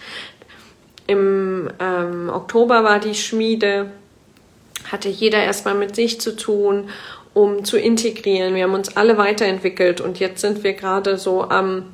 im 1.07 1.71
ähm, 1.79 2.31
Oktober 2.33 2.85
war 2.85 3.01
die 3.01 3.15
Schmiede, 3.15 3.91
hatte 4.91 5.11
jeder 5.11 5.43
erstmal 5.43 5.75
mit 5.75 5.95
sich 5.95 6.21
zu 6.21 6.35
tun, 6.35 6.89
um 7.35 7.65
zu 7.65 7.77
integrieren. 7.77 8.55
Wir 8.55 8.65
haben 8.65 8.75
uns 8.75 8.97
alle 8.97 9.19
weiterentwickelt 9.19 10.01
und 10.01 10.21
jetzt 10.21 10.41
sind 10.41 10.65
wir 10.65 10.73
gerade 10.73 11.19
so 11.19 11.43
am 11.43 11.93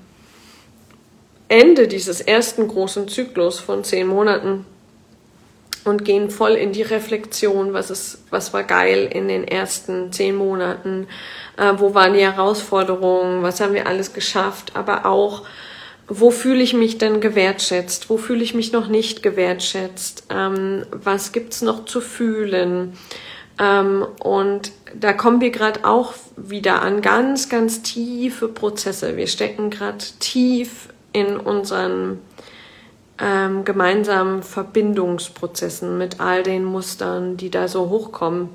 Ende 1.48 1.88
dieses 1.88 2.20
ersten 2.20 2.68
großen 2.68 3.08
Zyklus 3.08 3.58
von 3.58 3.82
zehn 3.82 4.06
Monaten 4.06 4.66
und 5.88 6.04
gehen 6.04 6.30
voll 6.30 6.52
in 6.52 6.72
die 6.72 6.82
Reflexion, 6.82 7.72
was 7.72 7.90
ist, 7.90 8.24
was 8.30 8.52
war 8.52 8.62
geil 8.62 9.08
in 9.12 9.28
den 9.28 9.46
ersten 9.46 10.12
zehn 10.12 10.36
Monaten, 10.36 11.06
äh, 11.56 11.72
wo 11.76 11.94
waren 11.94 12.14
die 12.14 12.20
Herausforderungen, 12.20 13.42
was 13.42 13.60
haben 13.60 13.74
wir 13.74 13.86
alles 13.86 14.12
geschafft, 14.12 14.72
aber 14.74 15.06
auch, 15.06 15.44
wo 16.06 16.30
fühle 16.30 16.62
ich 16.62 16.74
mich 16.74 16.98
denn 16.98 17.20
gewertschätzt, 17.20 18.08
wo 18.08 18.16
fühle 18.16 18.42
ich 18.42 18.54
mich 18.54 18.72
noch 18.72 18.88
nicht 18.88 19.22
gewertschätzt, 19.22 20.24
ähm, 20.30 20.86
was 20.90 21.32
gibt's 21.32 21.62
noch 21.62 21.84
zu 21.84 22.00
fühlen. 22.00 22.96
Ähm, 23.58 24.06
und 24.20 24.72
da 24.94 25.12
kommen 25.12 25.40
wir 25.40 25.50
gerade 25.50 25.84
auch 25.84 26.14
wieder 26.36 26.82
an 26.82 27.02
ganz, 27.02 27.48
ganz 27.48 27.82
tiefe 27.82 28.48
Prozesse. 28.48 29.16
Wir 29.16 29.26
stecken 29.26 29.70
gerade 29.70 30.04
tief 30.20 30.88
in 31.12 31.36
unseren 31.36 32.20
ähm, 33.20 33.64
gemeinsamen 33.64 34.42
Verbindungsprozessen 34.42 35.98
mit 35.98 36.20
all 36.20 36.42
den 36.42 36.64
Mustern, 36.64 37.36
die 37.36 37.50
da 37.50 37.68
so 37.68 37.88
hochkommen, 37.88 38.50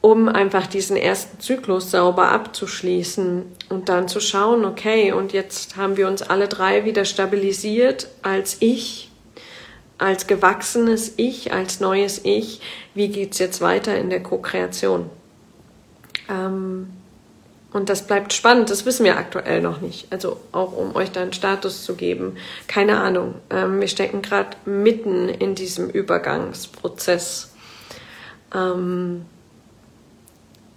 um 0.00 0.28
einfach 0.28 0.66
diesen 0.66 0.96
ersten 0.96 1.40
Zyklus 1.40 1.90
sauber 1.90 2.28
abzuschließen 2.28 3.44
und 3.68 3.88
dann 3.88 4.08
zu 4.08 4.20
schauen, 4.20 4.64
okay, 4.64 5.12
und 5.12 5.32
jetzt 5.32 5.76
haben 5.76 5.96
wir 5.96 6.06
uns 6.08 6.22
alle 6.22 6.48
drei 6.48 6.84
wieder 6.84 7.04
stabilisiert 7.04 8.08
als 8.22 8.56
Ich, 8.60 9.10
als 9.98 10.26
gewachsenes 10.26 11.14
Ich, 11.16 11.52
als 11.52 11.80
neues 11.80 12.20
Ich. 12.24 12.60
Wie 12.94 13.08
geht's 13.08 13.38
jetzt 13.38 13.60
weiter 13.60 13.96
in 13.98 14.10
der 14.10 14.22
Co-Kreation? 14.22 15.10
Ähm, 16.28 16.88
und 17.76 17.90
das 17.90 18.06
bleibt 18.06 18.32
spannend, 18.32 18.70
das 18.70 18.86
wissen 18.86 19.04
wir 19.04 19.18
aktuell 19.18 19.60
noch 19.60 19.82
nicht. 19.82 20.10
Also 20.10 20.40
auch 20.50 20.72
um 20.72 20.96
euch 20.96 21.12
da 21.12 21.20
einen 21.20 21.34
Status 21.34 21.84
zu 21.84 21.94
geben. 21.94 22.38
Keine 22.68 22.98
Ahnung. 22.98 23.34
Ähm, 23.50 23.80
wir 23.80 23.88
stecken 23.88 24.22
gerade 24.22 24.56
mitten 24.64 25.28
in 25.28 25.54
diesem 25.54 25.90
Übergangsprozess. 25.90 27.52
Ähm, 28.54 29.26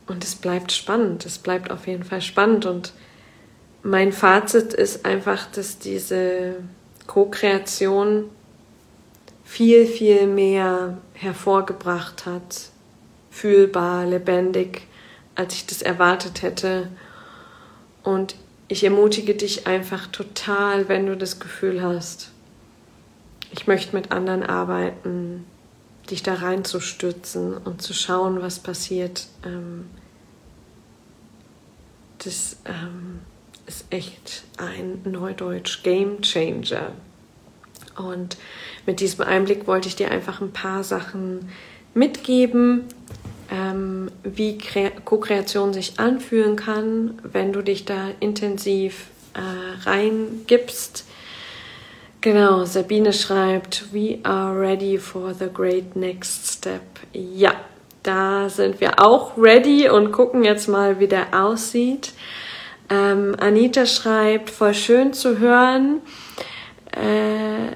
und 0.07 0.25
es 0.25 0.35
bleibt 0.35 0.73
spannend. 0.73 1.25
Es 1.25 1.37
bleibt 1.37 1.71
auf 1.71 1.87
jeden 1.87 2.03
Fall 2.03 2.21
spannend. 2.21 2.65
Und 2.65 2.91
mein 3.81 4.11
Fazit 4.11 4.73
ist 4.73 5.05
einfach, 5.05 5.49
dass 5.53 5.79
diese 5.79 6.55
Co-Kreation 7.07 8.25
viel, 9.45 9.85
viel 9.85 10.27
mehr 10.27 10.97
hervorgebracht 11.13 12.25
hat. 12.25 12.71
Fühlbar, 13.31 14.05
lebendig 14.05 14.88
als 15.35 15.53
ich 15.53 15.65
das 15.65 15.81
erwartet 15.81 16.41
hätte. 16.41 16.89
Und 18.03 18.35
ich 18.67 18.83
ermutige 18.83 19.35
dich 19.35 19.67
einfach 19.67 20.07
total, 20.07 20.89
wenn 20.89 21.05
du 21.05 21.17
das 21.17 21.39
Gefühl 21.39 21.81
hast, 21.81 22.31
ich 23.51 23.67
möchte 23.67 23.95
mit 23.95 24.11
anderen 24.11 24.43
arbeiten, 24.43 25.45
dich 26.09 26.23
da 26.23 26.35
reinzustürzen 26.35 27.57
und 27.57 27.81
zu 27.81 27.93
schauen, 27.93 28.41
was 28.41 28.59
passiert. 28.59 29.27
Ähm, 29.45 29.85
das 32.19 32.57
ähm, 32.65 33.21
ist 33.65 33.85
echt 33.89 34.43
ein 34.57 35.01
Neudeutsch 35.03 35.83
Game 35.83 36.21
Changer. 36.21 36.91
Und 37.95 38.37
mit 38.85 38.99
diesem 38.99 39.25
Einblick 39.25 39.67
wollte 39.67 39.87
ich 39.87 39.95
dir 39.95 40.11
einfach 40.11 40.41
ein 40.41 40.51
paar 40.51 40.83
Sachen 40.83 41.49
mitgeben, 41.93 42.85
ähm, 43.51 44.11
wie 44.23 44.57
Co-Kreation 45.05 45.73
sich 45.73 45.99
anfühlen 45.99 46.55
kann, 46.55 47.19
wenn 47.23 47.51
du 47.51 47.61
dich 47.61 47.85
da 47.85 48.09
intensiv 48.19 49.07
äh, 49.33 49.89
reingibst. 49.89 51.05
Genau, 52.21 52.65
Sabine 52.65 53.13
schreibt, 53.13 53.93
We 53.93 54.19
are 54.23 54.59
ready 54.59 54.97
for 54.97 55.33
the 55.33 55.47
great 55.51 55.95
next 55.95 56.51
step. 56.51 56.81
Ja, 57.13 57.53
da 58.03 58.49
sind 58.49 58.81
wir 58.81 58.99
auch 58.99 59.37
ready 59.37 59.89
und 59.89 60.11
gucken 60.11 60.43
jetzt 60.43 60.67
mal, 60.67 60.99
wie 60.99 61.07
der 61.07 61.27
aussieht. 61.31 62.13
Ähm, 62.89 63.35
Anita 63.39 63.85
schreibt, 63.85 64.49
voll 64.49 64.73
schön 64.73 65.13
zu 65.13 65.39
hören. 65.39 66.01
Äh, 66.91 67.75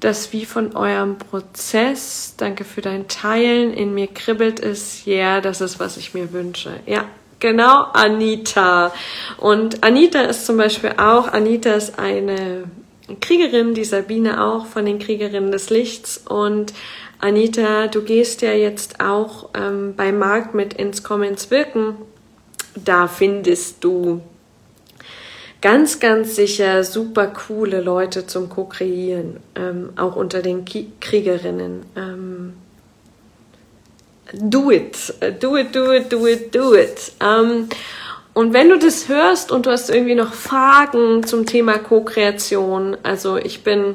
das 0.00 0.32
wie 0.32 0.44
von 0.44 0.76
eurem 0.76 1.18
Prozess. 1.18 2.34
Danke 2.36 2.64
für 2.64 2.80
dein 2.80 3.08
Teilen. 3.08 3.72
In 3.72 3.94
mir 3.94 4.06
kribbelt 4.06 4.60
es. 4.60 5.04
Ja, 5.04 5.14
yeah, 5.14 5.40
das 5.40 5.60
ist, 5.60 5.80
was 5.80 5.96
ich 5.96 6.14
mir 6.14 6.32
wünsche. 6.32 6.80
Ja, 6.86 7.04
genau, 7.38 7.84
Anita. 7.92 8.92
Und 9.38 9.82
Anita 9.82 10.22
ist 10.22 10.46
zum 10.46 10.56
Beispiel 10.56 10.94
auch, 10.98 11.28
Anita 11.28 11.72
ist 11.72 11.98
eine 11.98 12.64
Kriegerin, 13.20 13.74
die 13.74 13.84
Sabine 13.84 14.44
auch 14.44 14.66
von 14.66 14.86
den 14.86 14.98
Kriegerinnen 14.98 15.52
des 15.52 15.70
Lichts. 15.70 16.18
Und 16.18 16.72
Anita, 17.18 17.86
du 17.86 18.02
gehst 18.02 18.42
ja 18.42 18.52
jetzt 18.52 19.00
auch 19.00 19.50
ähm, 19.54 19.94
bei 19.96 20.12
Markt 20.12 20.54
mit 20.54 20.74
ins 20.74 21.02
Comments 21.02 21.50
wirken. 21.50 21.96
Da 22.74 23.06
findest 23.06 23.84
du 23.84 24.22
ganz, 25.62 26.00
ganz 26.00 26.36
sicher 26.36 26.84
super 26.84 27.28
coole 27.28 27.80
Leute 27.80 28.26
zum 28.26 28.50
Co-Kreieren, 28.50 29.38
ähm, 29.54 29.90
auch 29.96 30.16
unter 30.16 30.42
den 30.42 30.64
Ki 30.66 30.92
Kriegerinnen. 31.00 31.86
Ähm, 31.96 32.54
do 34.34 34.70
it, 34.70 35.14
do 35.40 35.56
it, 35.56 35.74
do 35.74 35.92
it, 35.92 36.12
do 36.12 36.26
it, 36.26 36.54
do 36.54 36.74
it. 36.74 37.12
Ähm, 37.20 37.68
und 38.34 38.52
wenn 38.52 38.68
du 38.68 38.78
das 38.78 39.08
hörst 39.08 39.52
und 39.52 39.66
du 39.66 39.70
hast 39.70 39.88
irgendwie 39.88 40.14
noch 40.14 40.34
Fragen 40.34 41.24
zum 41.24 41.46
Thema 41.46 41.78
Co-Kreation, 41.78 42.96
also 43.02 43.36
ich 43.36 43.62
bin 43.62 43.94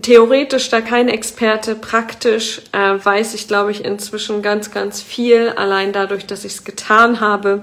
theoretisch 0.00 0.70
da 0.70 0.80
kein 0.80 1.08
Experte, 1.08 1.74
praktisch 1.74 2.62
äh, 2.72 3.04
weiß 3.04 3.34
ich, 3.34 3.46
glaube 3.46 3.72
ich, 3.72 3.84
inzwischen 3.84 4.42
ganz, 4.42 4.70
ganz 4.70 5.02
viel, 5.02 5.50
allein 5.50 5.92
dadurch, 5.92 6.24
dass 6.26 6.44
ich 6.44 6.52
es 6.52 6.64
getan 6.64 7.20
habe 7.20 7.62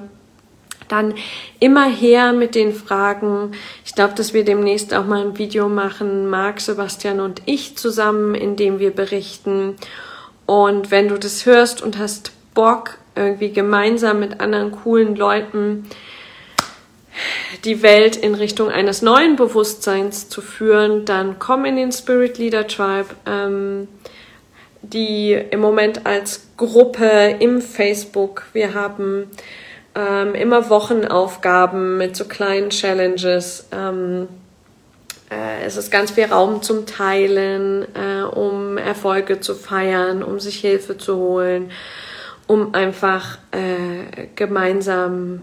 dann 0.88 1.13
immer 1.60 1.89
her 1.89 2.34
mit 2.34 2.56
den 2.56 2.74
Fragen. 2.74 3.52
Ich 3.86 3.95
glaube, 3.95 4.13
dass 4.15 4.34
wir 4.34 4.45
demnächst 4.45 4.93
auch 4.93 5.06
mal 5.06 5.21
ein 5.21 5.38
Video 5.38 5.69
machen, 5.69 6.30
Marc, 6.30 6.62
Sebastian 6.62 7.19
und 7.19 7.41
ich 7.45 7.78
zusammen, 7.78 8.36
in 8.36 8.56
dem 8.56 8.80
wir 8.80 8.91
berichten. 8.91 9.76
Und 10.45 10.91
wenn 10.91 11.08
du 11.08 11.17
das 11.17 11.45
hörst 11.45 11.82
und 11.82 11.98
hast 11.98 12.32
Bock, 12.54 12.98
irgendwie 13.15 13.52
gemeinsam 13.52 14.19
mit 14.19 14.41
anderen 14.41 14.71
coolen 14.71 15.15
Leuten 15.15 15.86
die 17.63 17.82
Welt 17.82 18.17
in 18.17 18.36
Richtung 18.36 18.69
eines 18.69 19.02
neuen 19.02 19.36
Bewusstseins 19.38 20.28
zu 20.28 20.41
führen, 20.41 21.06
dann 21.06 21.39
komm 21.39 21.65
in 21.65 21.78
den 21.78 21.91
Spirit 21.91 22.38
Leader 22.38 22.67
Tribe, 22.67 23.08
ähm, 23.26 23.88
die 24.82 25.34
im 25.34 25.62
Moment 25.62 26.06
als 26.06 26.48
Gruppe 26.58 27.38
im 27.39 27.62
Facebook, 27.62 28.43
wir 28.54 28.74
haben 28.74 29.30
ähm, 29.95 30.36
immer 30.36 30.69
Wochenaufgaben 30.69 31.97
mit 31.97 32.15
so 32.15 32.25
kleinen 32.25 32.69
Challenges. 32.69 33.67
Ähm, 33.71 34.27
äh, 35.31 35.63
es 35.65 35.77
ist 35.77 35.91
ganz 35.91 36.12
viel 36.12 36.25
Raum 36.25 36.62
zum 36.62 36.86
Teilen, 36.86 37.85
äh, 37.96 38.23
um 38.23 38.77
Erfolge 38.77 39.39
zu 39.39 39.56
feiern, 39.56 40.21
um 40.21 40.39
sich 40.39 40.60
Hilfe 40.60 40.98
zu 40.98 41.15
holen, 41.15 41.71
um 42.48 42.73
einfach 42.73 43.37
äh, 43.52 44.27
gemeinsam 44.35 45.41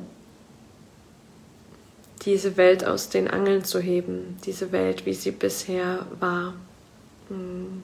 diese 2.25 2.57
Welt 2.57 2.85
aus 2.87 3.09
den 3.09 3.29
Angeln 3.29 3.65
zu 3.65 3.81
heben, 3.81 4.37
diese 4.45 4.71
Welt, 4.71 5.07
wie 5.07 5.15
sie 5.15 5.33
bisher 5.33 6.07
war. 6.21 6.55
Mhm 7.29 7.83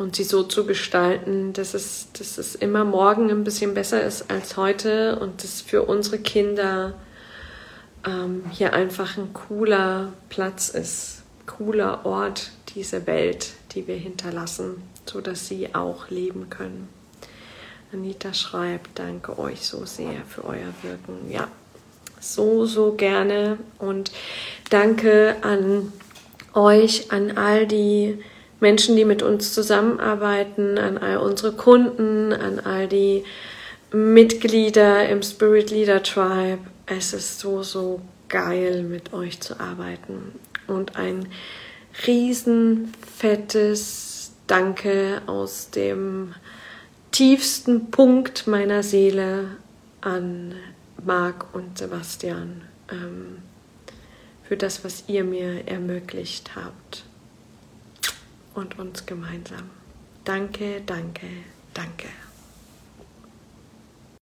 und 0.00 0.16
sie 0.16 0.24
so 0.24 0.42
zu 0.44 0.64
gestalten, 0.64 1.52
dass 1.52 1.74
es, 1.74 2.08
dass 2.14 2.38
es 2.38 2.54
immer 2.54 2.84
morgen 2.84 3.30
ein 3.30 3.44
bisschen 3.44 3.74
besser 3.74 4.02
ist 4.02 4.30
als 4.30 4.56
heute 4.56 5.18
und 5.18 5.44
dass 5.44 5.60
für 5.60 5.82
unsere 5.82 6.18
Kinder 6.18 6.94
ähm, 8.06 8.44
hier 8.50 8.72
einfach 8.72 9.18
ein 9.18 9.34
cooler 9.34 10.14
Platz 10.30 10.70
ist, 10.70 11.22
cooler 11.46 12.06
Ort, 12.06 12.50
diese 12.74 13.06
Welt, 13.06 13.52
die 13.72 13.86
wir 13.86 13.96
hinterlassen, 13.96 14.82
so 15.04 15.20
dass 15.20 15.48
sie 15.48 15.74
auch 15.74 16.08
leben 16.08 16.48
können. 16.48 16.88
Anita 17.92 18.32
schreibt, 18.32 18.98
danke 18.98 19.38
euch 19.38 19.66
so 19.66 19.84
sehr 19.84 20.22
für 20.26 20.44
euer 20.46 20.72
Wirken. 20.80 21.30
Ja, 21.30 21.46
so, 22.20 22.64
so 22.64 22.94
gerne 22.94 23.58
und 23.78 24.12
danke 24.70 25.36
an 25.42 25.92
euch, 26.54 27.12
an 27.12 27.36
all 27.36 27.66
die 27.66 28.18
Menschen, 28.60 28.94
die 28.94 29.06
mit 29.06 29.22
uns 29.22 29.54
zusammenarbeiten, 29.54 30.78
an 30.78 30.98
all 30.98 31.16
unsere 31.16 31.52
Kunden, 31.52 32.32
an 32.32 32.60
all 32.60 32.86
die 32.86 33.24
Mitglieder 33.92 35.08
im 35.08 35.22
Spirit 35.22 35.70
Leader 35.70 36.02
Tribe. 36.02 36.60
Es 36.86 37.12
ist 37.12 37.40
so, 37.40 37.62
so 37.62 38.00
geil, 38.28 38.82
mit 38.82 39.12
euch 39.12 39.40
zu 39.40 39.58
arbeiten. 39.58 40.32
Und 40.66 40.96
ein 40.96 41.26
riesen 42.06 42.92
fettes 43.16 44.32
Danke 44.46 45.22
aus 45.26 45.70
dem 45.70 46.34
tiefsten 47.12 47.90
Punkt 47.90 48.46
meiner 48.46 48.82
Seele 48.82 49.56
an 50.00 50.54
Marc 51.04 51.54
und 51.54 51.78
Sebastian 51.78 52.62
ähm, 52.90 53.38
für 54.44 54.56
das, 54.56 54.84
was 54.84 55.04
ihr 55.06 55.24
mir 55.24 55.66
ermöglicht 55.66 56.56
habt 56.56 57.04
und 58.54 58.78
uns 58.78 59.06
gemeinsam. 59.06 59.70
Danke, 60.24 60.82
danke, 60.84 61.26
danke. 61.74 62.08